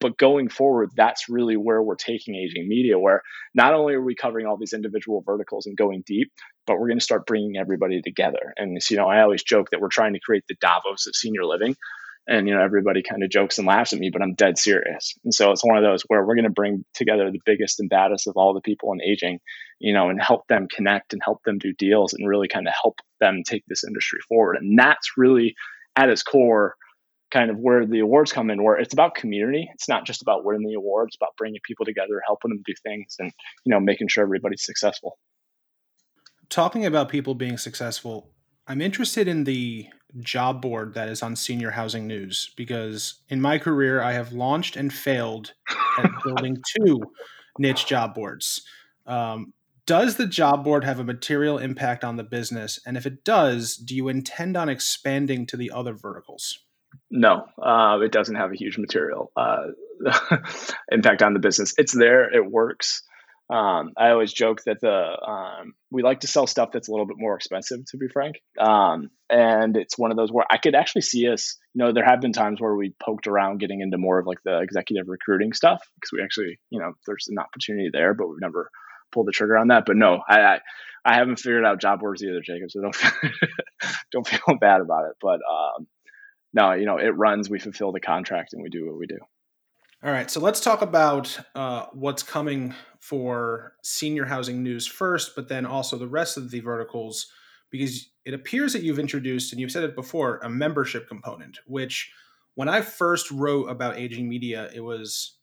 [0.00, 3.22] but going forward that's really where we're taking aging media where
[3.54, 6.32] not only are we covering all these individual verticals and going deep
[6.66, 8.52] but we're going to start bringing everybody together.
[8.56, 11.44] And you know i always joke that we're trying to create the davos of senior
[11.44, 11.76] living
[12.28, 15.14] and you know everybody kind of jokes and laughs at me but i'm dead serious.
[15.24, 17.90] And so it's one of those where we're going to bring together the biggest and
[17.90, 19.40] baddest of all the people in aging
[19.78, 22.74] you know and help them connect and help them do deals and really kind of
[22.80, 24.56] help them take this industry forward.
[24.56, 25.54] And that's really
[25.96, 26.74] at its core
[27.32, 30.44] kind of where the awards come in where it's about community it's not just about
[30.44, 33.32] winning the awards it's about bringing people together helping them do things and
[33.64, 35.18] you know making sure everybody's successful
[36.48, 38.30] talking about people being successful
[38.68, 39.86] i'm interested in the
[40.20, 44.76] job board that is on senior housing news because in my career I have launched
[44.76, 45.52] and failed
[45.98, 47.02] at building two
[47.58, 48.62] niche job boards.
[49.06, 49.52] Um,
[49.86, 52.80] does the job board have a material impact on the business?
[52.84, 56.58] And if it does, do you intend on expanding to the other verticals?
[57.10, 59.66] No, uh, it doesn't have a huge material uh,
[60.90, 61.74] impact on the business.
[61.78, 63.02] It's there, it works.
[63.48, 67.06] Um, I always joke that the um, we like to sell stuff that's a little
[67.06, 68.40] bit more expensive, to be frank.
[68.58, 71.56] Um, and it's one of those where I could actually see us.
[71.72, 74.42] You know, there have been times where we poked around getting into more of like
[74.44, 78.40] the executive recruiting stuff because we actually, you know, there's an opportunity there, but we've
[78.40, 78.68] never
[79.12, 79.84] pulled the trigger on that.
[79.86, 80.60] But no, I I,
[81.04, 82.72] I haven't figured out job boards either, Jacob.
[82.72, 82.96] So don't
[84.10, 85.16] don't feel bad about it.
[85.22, 85.86] But um,
[86.52, 87.50] no, you know, it runs.
[87.50, 89.18] We fulfill the contract and we do what we do.
[90.04, 95.48] All right, so let's talk about uh, what's coming for senior housing news first, but
[95.48, 97.28] then also the rest of the verticals,
[97.70, 102.12] because it appears that you've introduced, and you've said it before, a membership component, which
[102.56, 105.38] when I first wrote about aging media, it was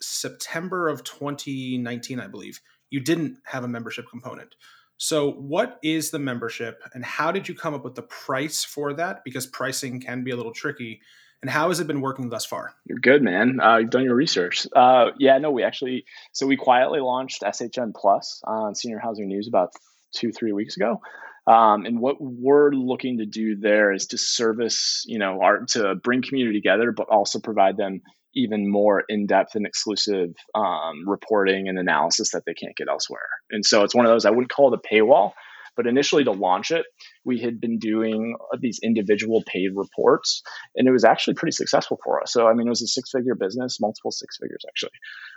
[0.00, 2.60] September of 2019, I believe.
[2.90, 4.54] You didn't have a membership component.
[4.98, 8.94] So, what is the membership, and how did you come up with the price for
[8.94, 9.24] that?
[9.24, 11.00] Because pricing can be a little tricky
[11.42, 12.74] and how has it been working thus far?
[12.86, 13.60] You're good, man.
[13.60, 14.66] Uh, you've done your research.
[14.74, 19.46] Uh, yeah, no, we actually so we quietly launched SHN Plus on Senior Housing News
[19.48, 19.72] about
[20.12, 21.00] two, three weeks ago.
[21.46, 25.94] Um, and what we're looking to do there is to service, you know, our to
[25.94, 28.02] bring community together, but also provide them
[28.36, 33.28] even more in-depth and exclusive um, reporting and analysis that they can't get elsewhere.
[33.50, 35.32] And so it's one of those I wouldn't call it a paywall,
[35.76, 36.86] but initially, to launch it,
[37.24, 40.42] we had been doing these individual paid reports,
[40.74, 42.32] and it was actually pretty successful for us.
[42.32, 44.92] So, I mean, it was a six figure business, multiple six figures actually,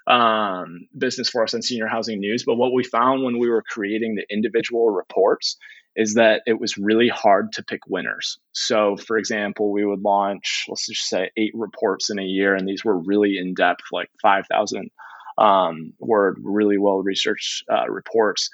[0.08, 2.44] um, business for us on senior housing news.
[2.46, 5.58] But what we found when we were creating the individual reports
[5.96, 8.40] is that it was really hard to pick winners.
[8.54, 12.68] So, for example, we would launch, let's just say, eight reports in a year, and
[12.68, 14.90] these were really in depth, like 5,000
[15.38, 18.50] um, word, really well researched uh, reports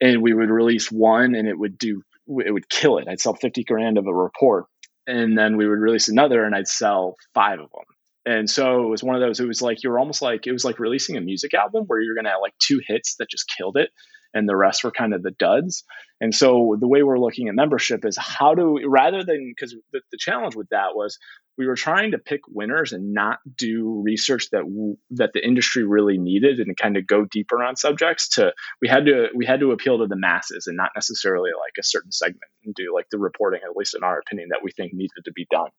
[0.00, 3.06] and we would release one and it would do it would kill it.
[3.06, 4.64] I'd sell 50 grand of a report.
[5.06, 7.84] And then we would release another and I'd sell five of them.
[8.24, 10.64] And so it was one of those, it was like you're almost like it was
[10.64, 13.76] like releasing a music album where you're gonna have like two hits that just killed
[13.76, 13.90] it
[14.34, 15.84] and the rest were kind of the duds.
[16.20, 19.76] And so the way we're looking at membership is how do we rather than because
[19.92, 21.18] the, the challenge with that was
[21.56, 25.84] we were trying to pick winners and not do research that w- that the industry
[25.84, 29.60] really needed and kind of go deeper on subjects to we had to we had
[29.60, 33.06] to appeal to the masses and not necessarily like a certain segment and do like
[33.10, 35.70] the reporting at least in our opinion that we think needed to be done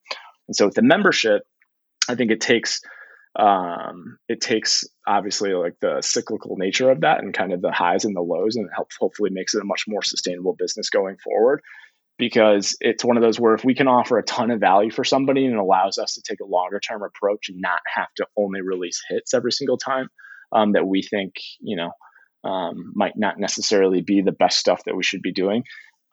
[0.47, 1.43] and so with the membership
[2.07, 2.81] i think it takes
[3.35, 8.05] um, it takes obviously like the cyclical nature of that and kind of the highs
[8.05, 11.17] and the lows and it helps hopefully makes it a much more sustainable business going
[11.17, 11.61] forward.
[12.17, 15.03] Because it's one of those where if we can offer a ton of value for
[15.03, 18.25] somebody and it allows us to take a longer term approach and not have to
[18.37, 20.07] only release hits every single time
[20.53, 21.91] um, that we think you know
[22.49, 25.63] um, might not necessarily be the best stuff that we should be doing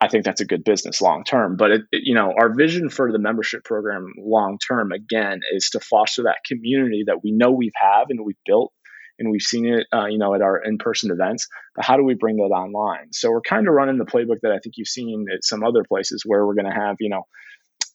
[0.03, 2.89] i think that's a good business long term but it, it, you know our vision
[2.89, 7.51] for the membership program long term again is to foster that community that we know
[7.51, 8.73] we've have and we've built
[9.19, 11.47] and we've seen it, uh, you know, at our in-person events.
[11.77, 13.13] But how do we bring that online?
[13.13, 15.85] So we're kind of running the playbook that I think you've seen at some other
[15.87, 17.23] places where we're going to have, you know,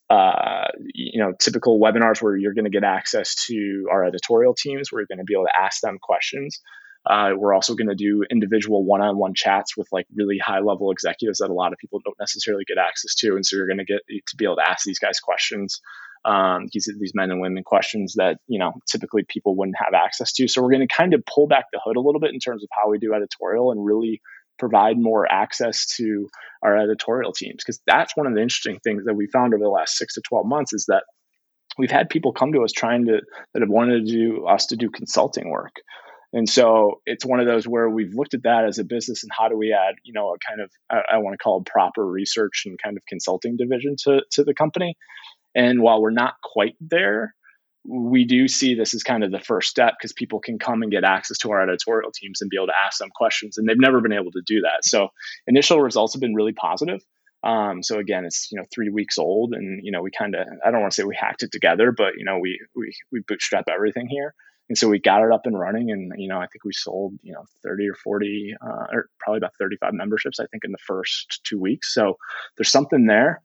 [0.09, 4.89] uh, you know, typical webinars where you're going to get access to our editorial teams,
[4.89, 6.61] where you're going to be able to ask them questions.
[7.09, 11.49] Uh, we're also going to do individual one-on-one chats with like really high-level executives that
[11.49, 14.01] a lot of people don't necessarily get access to, and so you're going to get
[14.07, 15.81] to be able to ask these guys questions
[16.25, 20.33] um, these these men and women questions that you know typically people wouldn't have access
[20.33, 20.47] to.
[20.47, 22.63] So we're going to kind of pull back the hood a little bit in terms
[22.63, 24.21] of how we do editorial and really
[24.59, 26.27] provide more access to
[26.63, 29.69] our editorial teams because that's one of the interesting things that we found over the
[29.69, 31.03] last six to 12 months is that
[31.77, 33.21] we've had people come to us trying to
[33.53, 35.75] that have wanted to do us to do consulting work
[36.33, 39.31] and so it's one of those where we've looked at that as a business and
[39.37, 41.65] how do we add you know a kind of i, I want to call it
[41.65, 44.95] proper research and kind of consulting division to, to the company
[45.57, 47.33] and while we're not quite there,
[47.83, 50.91] we do see this as kind of the first step because people can come and
[50.91, 53.57] get access to our editorial teams and be able to ask them questions.
[53.57, 54.83] And they've never been able to do that.
[54.85, 55.09] So
[55.47, 57.01] initial results have been really positive.
[57.43, 60.45] Um, so again, it's you know three weeks old, and you know we kind of
[60.65, 63.21] I don't want to say we hacked it together, but you know we we we
[63.27, 64.33] bootstrap everything here,
[64.69, 67.13] and so we got it up and running, and you know I think we sold
[67.23, 70.71] you know thirty or forty, uh, or probably about thirty five memberships I think in
[70.71, 71.93] the first two weeks.
[71.93, 72.17] So
[72.57, 73.41] there's something there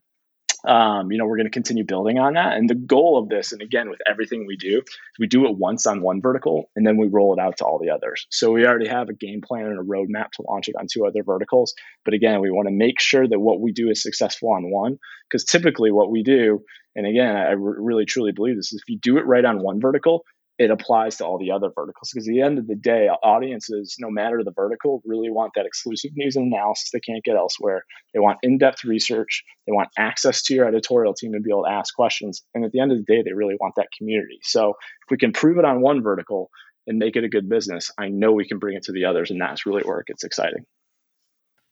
[0.65, 2.55] um, you know, we're going to continue building on that.
[2.55, 4.81] And the goal of this, and again, with everything we do,
[5.19, 7.79] we do it once on one vertical and then we roll it out to all
[7.79, 8.27] the others.
[8.29, 11.05] So we already have a game plan and a roadmap to launch it on two
[11.05, 11.73] other verticals.
[12.05, 14.99] But again, we want to make sure that what we do is successful on one,
[15.29, 16.63] because typically what we do,
[16.95, 19.81] and again, I really truly believe this, is if you do it right on one
[19.81, 20.23] vertical,
[20.59, 23.95] it applies to all the other verticals because at the end of the day audiences
[23.99, 27.83] no matter the vertical really want that exclusive news and analysis they can't get elsewhere.
[28.13, 29.43] They want in-depth research.
[29.65, 32.43] They want access to your editorial team to be able to ask questions.
[32.53, 34.39] And at the end of the day they really want that community.
[34.43, 36.49] So if we can prove it on one vertical
[36.85, 39.31] and make it a good business i know we can bring it to the others
[39.31, 40.65] and that's really where it gets exciting.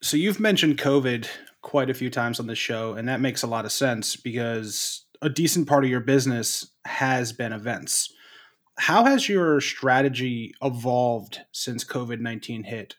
[0.02, 1.28] So you've mentioned covid
[1.62, 5.06] quite a few times on the show and that makes a lot of sense because
[5.22, 8.12] a decent part of your business has been events
[8.82, 12.96] how has your strategy evolved since COVID 19 hit?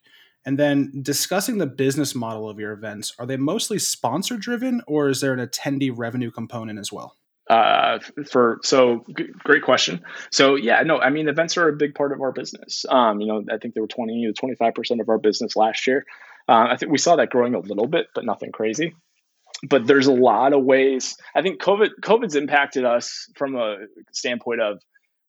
[0.47, 5.09] And then discussing the business model of your events, are they mostly sponsor driven or
[5.09, 7.17] is there an attendee revenue component as well?
[7.51, 7.99] Uh,
[8.31, 10.03] for so g- great question.
[10.31, 12.85] So yeah, no, I mean events are a big part of our business.
[12.89, 15.57] Um, you know, I think they were twenty to twenty five percent of our business
[15.57, 16.07] last year.
[16.49, 18.95] Uh, I think we saw that growing a little bit, but nothing crazy.
[19.69, 21.17] But there's a lot of ways.
[21.35, 23.79] I think COVID COVID's impacted us from a
[24.13, 24.79] standpoint of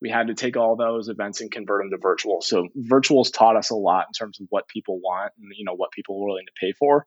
[0.03, 2.41] we had to take all those events and convert them to virtual.
[2.41, 5.75] So virtuals taught us a lot in terms of what people want and you know
[5.75, 7.05] what people are willing to pay for.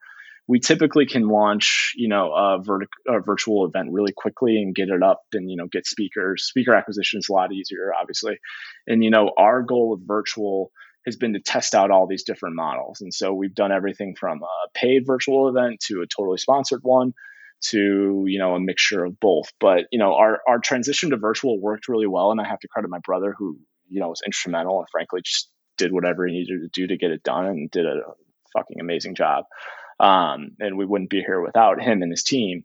[0.48, 4.88] We typically can launch, you know, a, vertic- a virtual event really quickly and get
[4.88, 6.44] it up and you know get speakers.
[6.44, 8.38] Speaker acquisition is a lot easier, obviously.
[8.86, 10.72] And you know, our goal with virtual
[11.04, 13.00] has been to test out all these different models.
[13.02, 17.12] And so we've done everything from a paid virtual event to a totally sponsored one
[17.70, 19.52] to you know a mixture of both.
[19.60, 22.68] But you know our our transition to virtual worked really well and i have to
[22.68, 26.60] credit my brother who you know was instrumental and frankly just did whatever he needed
[26.62, 28.00] to do to get it done and did a
[28.56, 29.44] fucking amazing job.
[29.98, 32.64] Um, and we wouldn't be here without him and his team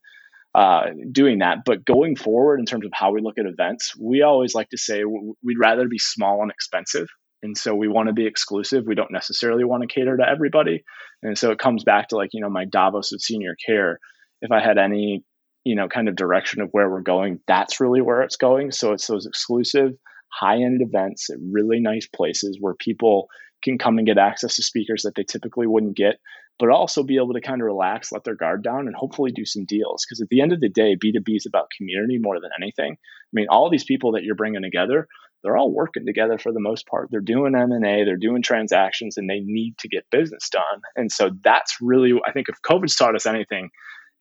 [0.53, 1.59] uh, doing that.
[1.65, 4.77] But going forward in terms of how we look at events we always like to
[4.77, 7.07] say we'd rather be small and expensive.
[7.43, 8.85] And so we want to be exclusive.
[8.85, 10.83] We don't necessarily want to cater to everybody.
[11.23, 13.99] And so it comes back to like you know my davos of senior care
[14.41, 15.23] if I had any,
[15.63, 18.71] you know, kind of direction of where we're going, that's really where it's going.
[18.71, 19.91] So it's those exclusive
[20.31, 23.27] high end events at really nice places where people
[23.63, 26.15] can come and get access to speakers that they typically wouldn't get,
[26.57, 29.45] but also be able to kind of relax, let their guard down, and hopefully do
[29.45, 30.03] some deals.
[30.05, 32.93] Because at the end of the day, B2B is about community more than anything.
[32.93, 35.07] I mean, all these people that you're bringing together,
[35.43, 37.09] they're all working together for the most part.
[37.11, 40.81] They're doing M&A, they're doing transactions, and they need to get business done.
[40.95, 43.69] And so that's really, I think if COVID's taught us anything,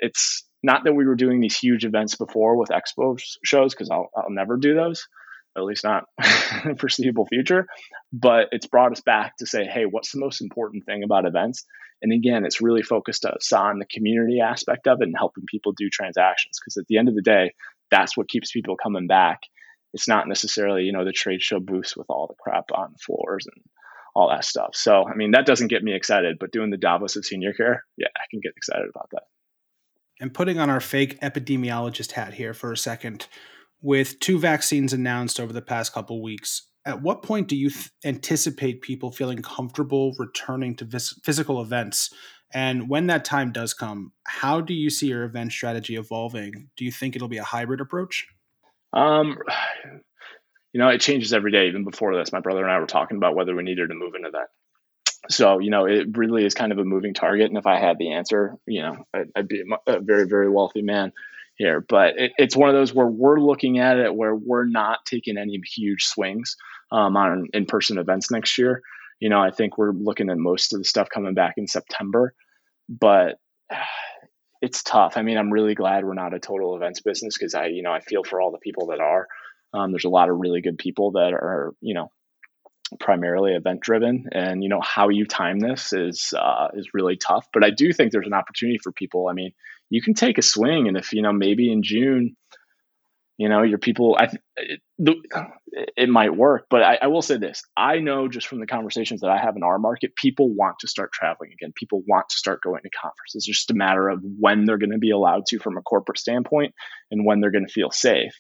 [0.01, 4.11] it's not that we were doing these huge events before with expo shows because I'll,
[4.17, 5.07] I'll never do those
[5.57, 6.05] at least not
[6.79, 7.67] foreseeable future
[8.13, 11.65] but it's brought us back to say hey what's the most important thing about events?
[12.03, 15.73] And again it's really focused us on the community aspect of it and helping people
[15.73, 17.53] do transactions because at the end of the day
[17.91, 19.41] that's what keeps people coming back.
[19.93, 23.47] It's not necessarily you know the trade show booths with all the crap on floors
[23.47, 23.65] and
[24.15, 24.71] all that stuff.
[24.75, 27.85] So i mean that doesn't get me excited but doing the davos of senior care
[27.97, 29.23] yeah i can get excited about that
[30.21, 33.27] and putting on our fake epidemiologist hat here for a second,
[33.83, 37.91] with two vaccines announced over the past couple weeks, at what point do you th-
[38.05, 42.11] anticipate people feeling comfortable returning to vis- physical events?
[42.53, 46.69] And when that time does come, how do you see your event strategy evolving?
[46.77, 48.27] Do you think it'll be a hybrid approach?
[48.93, 49.39] Um,
[50.73, 51.69] you know, it changes every day.
[51.69, 54.15] Even before this, my brother and I were talking about whether we needed to move
[54.15, 54.49] into event
[55.29, 57.99] so you know it really is kind of a moving target and if i had
[57.99, 61.13] the answer you know i'd, I'd be a very very wealthy man
[61.61, 61.85] here.
[61.87, 65.37] But it, it's one of those where we're looking at it where we're not taking
[65.37, 66.57] any huge swings
[66.91, 68.83] um, on in-person events next year.
[69.21, 72.33] You know i think we're looking at most of the stuff coming back in september
[72.89, 73.39] but
[74.63, 75.19] it's tough.
[75.19, 77.93] I mean i'm really glad we're not a total events business because i you know
[77.93, 79.29] i feel for all the people that are.
[79.73, 82.11] Um, there's a lot of really good people that are you know
[82.99, 87.47] primarily event driven and you know how you time this is uh, is really tough
[87.53, 89.29] but i do think there's an opportunity for people.
[89.29, 89.53] I mean
[89.91, 92.37] you can take a swing and if you know maybe in june
[93.39, 94.81] you know your people i it,
[95.97, 97.63] it might work but I, I will say this.
[97.77, 100.89] I know just from the conversations that i have in our market people want to
[100.89, 101.73] start traveling again.
[101.75, 103.47] People want to start going to conferences.
[103.47, 106.19] It's just a matter of when they're going to be allowed to from a corporate
[106.19, 106.75] standpoint
[107.11, 108.35] and when they're going to feel safe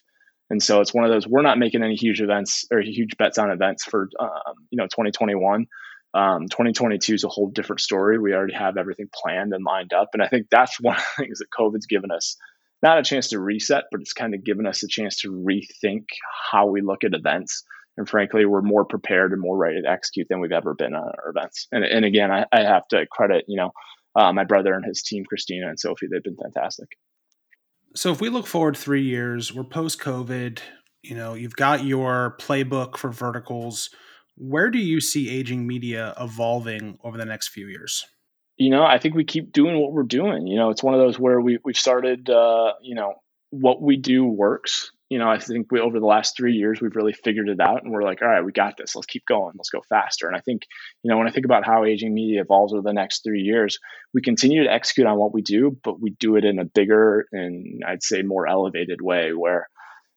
[0.50, 3.38] and so it's one of those we're not making any huge events or huge bets
[3.38, 5.66] on events for um, you know 2021.
[6.12, 8.18] Um, 2022 is a whole different story.
[8.18, 10.08] We already have everything planned and lined up.
[10.12, 12.36] And I think that's one of the things that COVID's given us
[12.82, 16.06] not a chance to reset, but it's kind of given us a chance to rethink
[16.50, 17.62] how we look at events.
[17.96, 21.02] And frankly, we're more prepared and more ready to execute than we've ever been on
[21.02, 21.68] our events.
[21.70, 23.70] And, and again, I, I have to credit, you know,
[24.16, 26.08] uh, my brother and his team, Christina and Sophie.
[26.10, 26.88] They've been fantastic.
[27.94, 30.60] So if we look forward three years, we're post COVID.
[31.02, 33.90] You know, you've got your playbook for verticals.
[34.36, 38.04] Where do you see aging media evolving over the next few years?
[38.60, 40.46] you know, I think we keep doing what we're doing.
[40.46, 42.28] You know, it's one of those where we we've started.
[42.28, 43.14] Uh, you know,
[43.48, 44.92] what we do works.
[45.10, 47.82] You know, I think we over the last three years we've really figured it out,
[47.82, 48.94] and we're like, all right, we got this.
[48.94, 49.52] Let's keep going.
[49.56, 50.28] Let's go faster.
[50.28, 50.62] And I think,
[51.02, 53.78] you know, when I think about how aging media evolves over the next three years,
[54.14, 57.26] we continue to execute on what we do, but we do it in a bigger
[57.32, 59.68] and I'd say more elevated way, where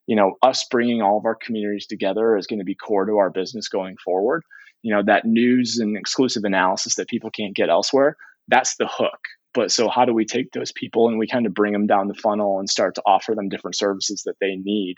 [0.06, 3.18] you know, us bringing all of our communities together is going to be core to
[3.18, 4.44] our business going forward.
[4.82, 8.18] You know, that news and exclusive analysis that people can't get elsewhere
[8.48, 9.20] that's the hook
[9.54, 12.08] but so how do we take those people and we kind of bring them down
[12.08, 14.98] the funnel and start to offer them different services that they need?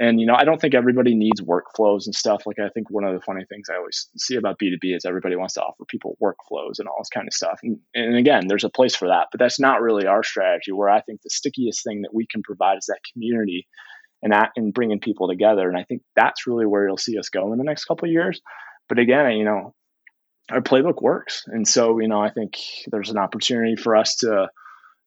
[0.00, 2.46] And you know i don't think everybody needs workflows and stuff.
[2.46, 5.36] Like i think one of the funny things i always see about b2b is everybody
[5.36, 7.60] wants to offer people workflows and all this kind of stuff.
[7.62, 10.72] And, and again there's a place for that but that's not really our strategy.
[10.72, 13.68] Where i think the stickiest thing that we can provide is that community
[14.22, 15.68] and that and bringing people together.
[15.68, 18.12] And i think that's really where you'll see us go in the next couple of
[18.12, 18.40] years.
[18.88, 19.74] But again you know
[20.50, 21.44] our playbook works.
[21.46, 22.58] And so, you know, I think
[22.90, 24.48] there's an opportunity for us to,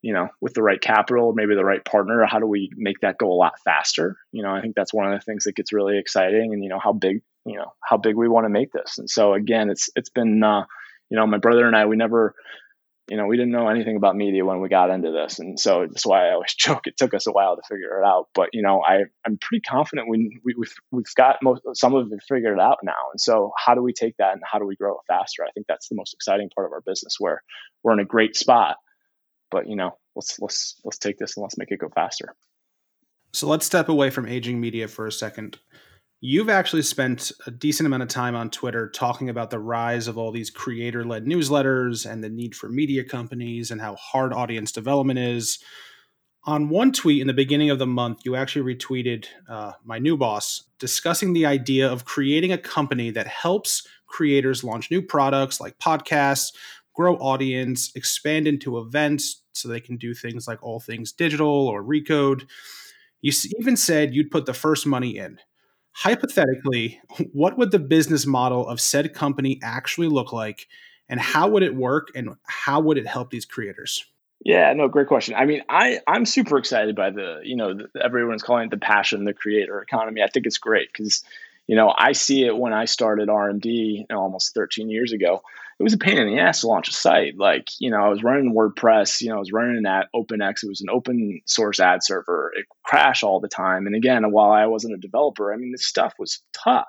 [0.02, 3.18] you know, with the right capital, maybe the right partner, how do we make that
[3.18, 4.18] go a lot faster?
[4.32, 6.70] You know, I think that's one of the things that gets really exciting and, you
[6.70, 8.98] know, how big, you know, how big we want to make this.
[8.98, 10.66] And so again, it's, it's been, uh,
[11.10, 12.36] you know, my brother and I, we never,
[13.10, 15.40] you know, we didn't know anything about media when we got into this.
[15.40, 18.06] And so that's why I always joke it took us a while to figure it
[18.06, 18.30] out.
[18.34, 22.12] But, you know, I, I'm pretty confident we, we, we've, we've got most, some of
[22.12, 23.10] it figured out now.
[23.12, 25.44] And so how do we take that and how do we grow it faster?
[25.44, 27.44] I think that's the most exciting part of our business where
[27.84, 28.78] we're in a great spot.
[29.52, 32.34] But, you know, let's, let's, let's take this and let's make it go faster.
[33.34, 35.60] So let's step away from aging media for a second.
[36.26, 40.18] You've actually spent a decent amount of time on Twitter talking about the rise of
[40.18, 44.72] all these creator led newsletters and the need for media companies and how hard audience
[44.72, 45.60] development is.
[46.46, 50.16] On one tweet in the beginning of the month, you actually retweeted uh, my new
[50.16, 55.78] boss discussing the idea of creating a company that helps creators launch new products like
[55.78, 56.54] podcasts,
[56.96, 61.84] grow audience, expand into events so they can do things like all things digital or
[61.84, 62.48] recode.
[63.20, 65.40] You even said you'd put the first money in
[65.94, 67.00] hypothetically,
[67.32, 70.68] what would the business model of said company actually look like?
[71.10, 72.10] And how would it work?
[72.16, 74.06] And how would it help these creators?
[74.46, 75.36] Yeah, no, great question.
[75.36, 78.78] I mean, I I'm super excited by the you know the, everyone's calling it the
[78.78, 80.22] passion, the creator economy.
[80.22, 81.24] I think it's great because
[81.68, 84.90] you know I see it when I started R and D you know, almost 13
[84.90, 85.42] years ago
[85.80, 87.38] it was a pain in the ass to launch a site.
[87.38, 90.64] Like, you know, I was running WordPress, you know, I was running that OpenX.
[90.64, 92.52] It was an open source ad server.
[92.56, 93.88] It crashed all the time.
[93.88, 96.86] And again, while I wasn't a developer, I mean, this stuff was tough.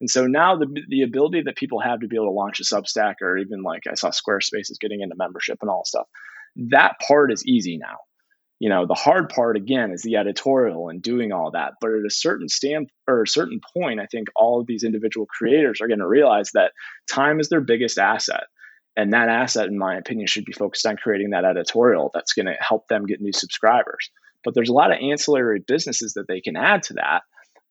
[0.00, 2.64] And so now the the ability that people have to be able to launch a
[2.64, 6.06] Substack or even like I saw Squarespace is getting into membership and all stuff.
[6.56, 7.98] That part is easy now
[8.58, 11.74] you know the hard part again is the editorial and doing all that.
[11.80, 15.26] But at a certain stamp or a certain point i think all of these individual
[15.26, 16.72] creators are going to realize that
[17.10, 18.44] time is their biggest asset.
[18.96, 22.46] And that asset in my opinion should be focused on creating that editorial that's going
[22.46, 24.10] to help them get new subscribers.
[24.44, 27.22] But there's a lot of ancillary businesses that they can add to that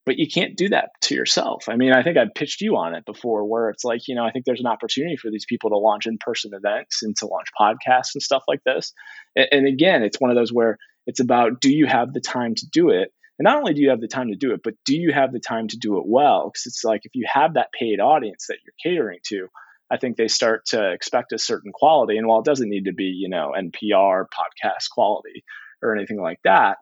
[0.06, 1.66] but you can't do that to yourself.
[1.70, 4.26] I mean, I think I've pitched you on it before where it's like, you know,
[4.26, 7.28] I think there's an opportunity for these people to launch in person events and to
[7.28, 8.94] launch podcasts and stuff like this.
[9.36, 10.78] And, and, again, it's one of those where
[11.08, 13.14] it's about do you have the time to do it?
[13.40, 15.32] And not only do you have the time to do it, but do you have
[15.32, 16.50] the time to do it well?
[16.50, 19.48] Because it's like if you have that paid audience that you're catering to,
[19.92, 22.18] I think they start to expect a certain quality.
[22.18, 25.44] And while it doesn't need to be, you know, NPR podcast quality
[25.82, 26.78] or anything like that,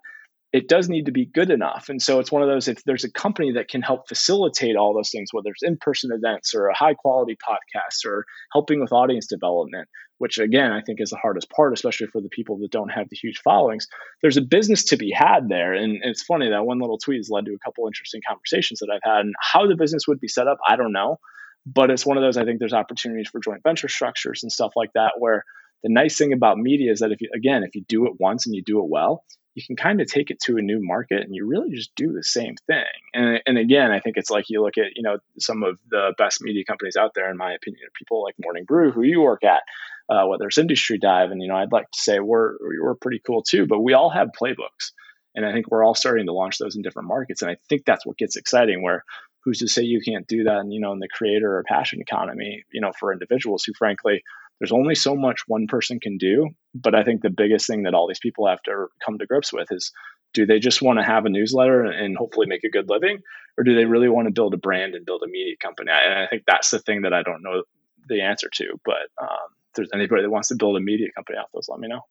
[0.54, 1.88] it does need to be good enough.
[1.88, 4.94] And so it's one of those, if there's a company that can help facilitate all
[4.94, 8.92] those things, whether it's in person events or a high quality podcast or helping with
[8.92, 9.88] audience development,
[10.18, 13.08] which again, I think is the hardest part, especially for the people that don't have
[13.10, 13.88] the huge followings,
[14.22, 15.74] there's a business to be had there.
[15.74, 18.90] And it's funny that one little tweet has led to a couple interesting conversations that
[18.94, 19.22] I've had.
[19.22, 21.18] And how the business would be set up, I don't know.
[21.66, 24.74] But it's one of those, I think there's opportunities for joint venture structures and stuff
[24.76, 25.46] like that where
[25.84, 28.46] the nice thing about media is that if you again if you do it once
[28.46, 29.24] and you do it well
[29.54, 32.14] you can kind of take it to a new market and you really just do
[32.14, 32.86] the same thing.
[33.14, 36.14] And, and again, I think it's like you look at, you know, some of the
[36.18, 39.44] best media companies out there, in my opinion, people like Morning Brew, who you work
[39.44, 39.62] at,
[40.10, 41.32] uh, whether it's Industry Dive.
[41.32, 44.10] And, you know, I'd like to say we're, we're pretty cool too, but we all
[44.10, 44.92] have playbooks.
[45.36, 47.42] And I think we're all starting to launch those in different markets.
[47.42, 49.04] And I think that's what gets exciting where
[49.44, 52.00] who's to say you can't do that and you know in the creator or passion
[52.00, 54.22] economy you know for individuals who frankly
[54.62, 57.96] there's only so much one person can do but i think the biggest thing that
[57.96, 59.92] all these people have to come to grips with is
[60.34, 63.18] do they just want to have a newsletter and hopefully make a good living
[63.58, 65.92] or do they really want to build a brand and build a media company?
[65.92, 67.64] And i think that's the thing that i don't know
[68.08, 71.38] the answer to but um, if there's anybody that wants to build a media company
[71.38, 72.02] out those let me know.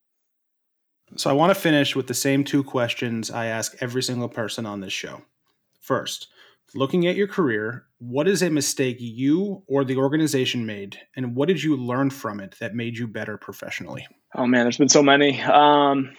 [1.16, 4.66] So i want to finish with the same two questions i ask every single person
[4.66, 5.22] on this show.
[5.80, 6.28] First
[6.74, 11.48] looking at your career what is a mistake you or the organization made and what
[11.48, 15.02] did you learn from it that made you better professionally oh man there's been so
[15.02, 16.10] many um,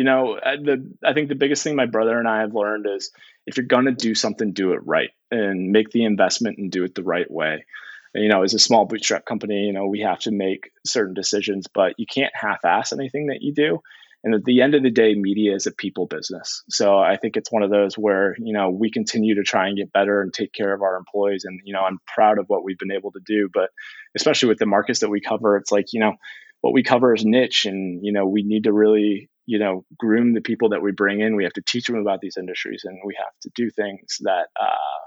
[0.00, 3.12] you know, the I think the biggest thing my brother and I have learned is
[3.44, 6.84] if you're going to do something, do it right and make the investment and do
[6.84, 7.66] it the right way.
[8.14, 11.66] You know, as a small bootstrap company, you know, we have to make certain decisions,
[11.66, 13.82] but you can't half-ass anything that you do.
[14.22, 16.62] And at the end of the day, media is a people business.
[16.68, 19.76] So I think it's one of those where, you know, we continue to try and
[19.76, 21.44] get better and take care of our employees.
[21.44, 23.48] And, you know, I'm proud of what we've been able to do.
[23.52, 23.70] But
[24.14, 26.12] especially with the markets that we cover, it's like, you know,
[26.60, 30.34] what we cover is niche and, you know, we need to really you know groom
[30.34, 32.98] the people that we bring in we have to teach them about these industries and
[33.04, 35.00] we have to do things that uh,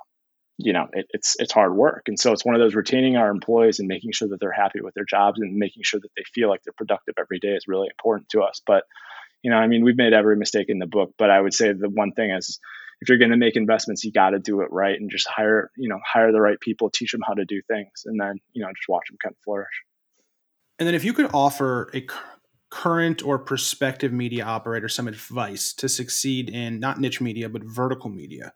[0.64, 2.04] you know it, it's it's hard work.
[2.08, 4.82] And so it's one of those retaining our employees and making sure that they're happy
[4.82, 7.68] with their jobs and making sure that they feel like they're productive every day is
[7.68, 8.62] really important to us.
[8.66, 8.84] But
[9.44, 11.74] you know i mean we've made every mistake in the book but i would say
[11.74, 12.60] the one thing is
[13.02, 15.70] if you're going to make investments you got to do it right and just hire
[15.78, 18.64] you know hire the right people teach them how to do things and then you
[18.64, 19.84] know just watch them kind of flourish.
[20.80, 22.06] And then if you could offer a
[22.72, 28.10] current or prospective media operator some advice to succeed in not niche media but vertical
[28.10, 28.54] media,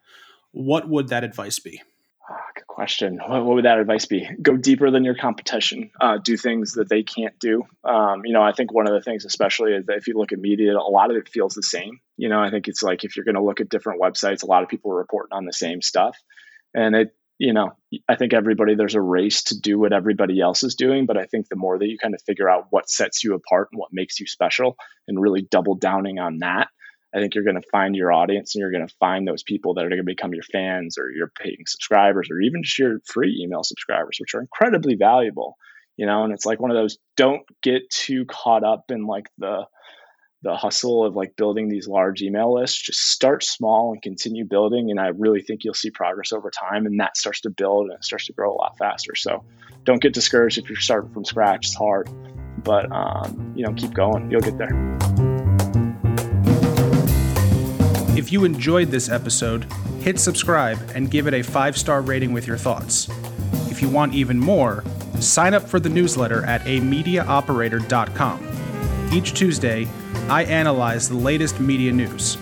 [0.51, 1.81] what would that advice be?
[2.29, 3.19] Oh, good question.
[3.25, 4.29] What, what, would that advice be?
[4.41, 5.91] Go deeper than your competition.
[5.99, 7.63] Uh, do things that they can't do.
[7.85, 10.33] Um, you know, I think one of the things, especially, is that if you look
[10.33, 12.01] at media, a lot of it feels the same.
[12.17, 14.47] You know, I think it's like if you're going to look at different websites, a
[14.47, 16.17] lot of people are reporting on the same stuff,
[16.73, 17.73] and it you know,
[18.09, 21.05] I think everybody, there's a race to do what everybody else is doing.
[21.05, 23.69] But I think the more that you kind of figure out what sets you apart
[23.71, 24.75] and what makes you special
[25.07, 26.69] and really double downing on that,
[27.17, 29.73] I think you're going to find your audience and you're going to find those people
[29.73, 32.99] that are going to become your fans or your paying subscribers or even just your
[33.05, 35.57] free email subscribers, which are incredibly valuable.
[35.95, 39.29] You know, and it's like one of those don't get too caught up in like
[39.39, 39.65] the,
[40.43, 42.79] the hustle of like building these large email lists.
[42.79, 46.85] Just start small and continue building and i really think you'll see progress over time
[46.85, 49.15] and that starts to build and it starts to grow a lot faster.
[49.15, 49.43] So
[49.85, 51.65] don't get discouraged if you're starting from scratch.
[51.65, 52.09] It's hard
[52.63, 54.29] but um, you know keep going.
[54.29, 55.26] You'll get there
[58.17, 59.65] if you enjoyed this episode
[60.01, 63.07] hit subscribe and give it a five star rating with your thoughts
[63.69, 64.83] if you want even more
[65.19, 69.87] sign up for the newsletter at amediaoperator.com each tuesday
[70.29, 72.37] I analyze the latest media news.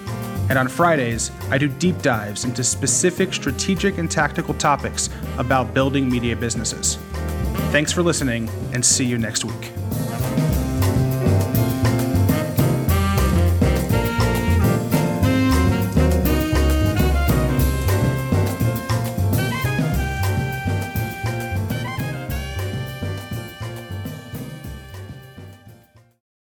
[0.50, 6.10] And on Fridays, I do deep dives into specific strategic and tactical topics about building
[6.10, 6.98] media businesses.
[7.72, 9.85] Thanks for listening, and see you next week.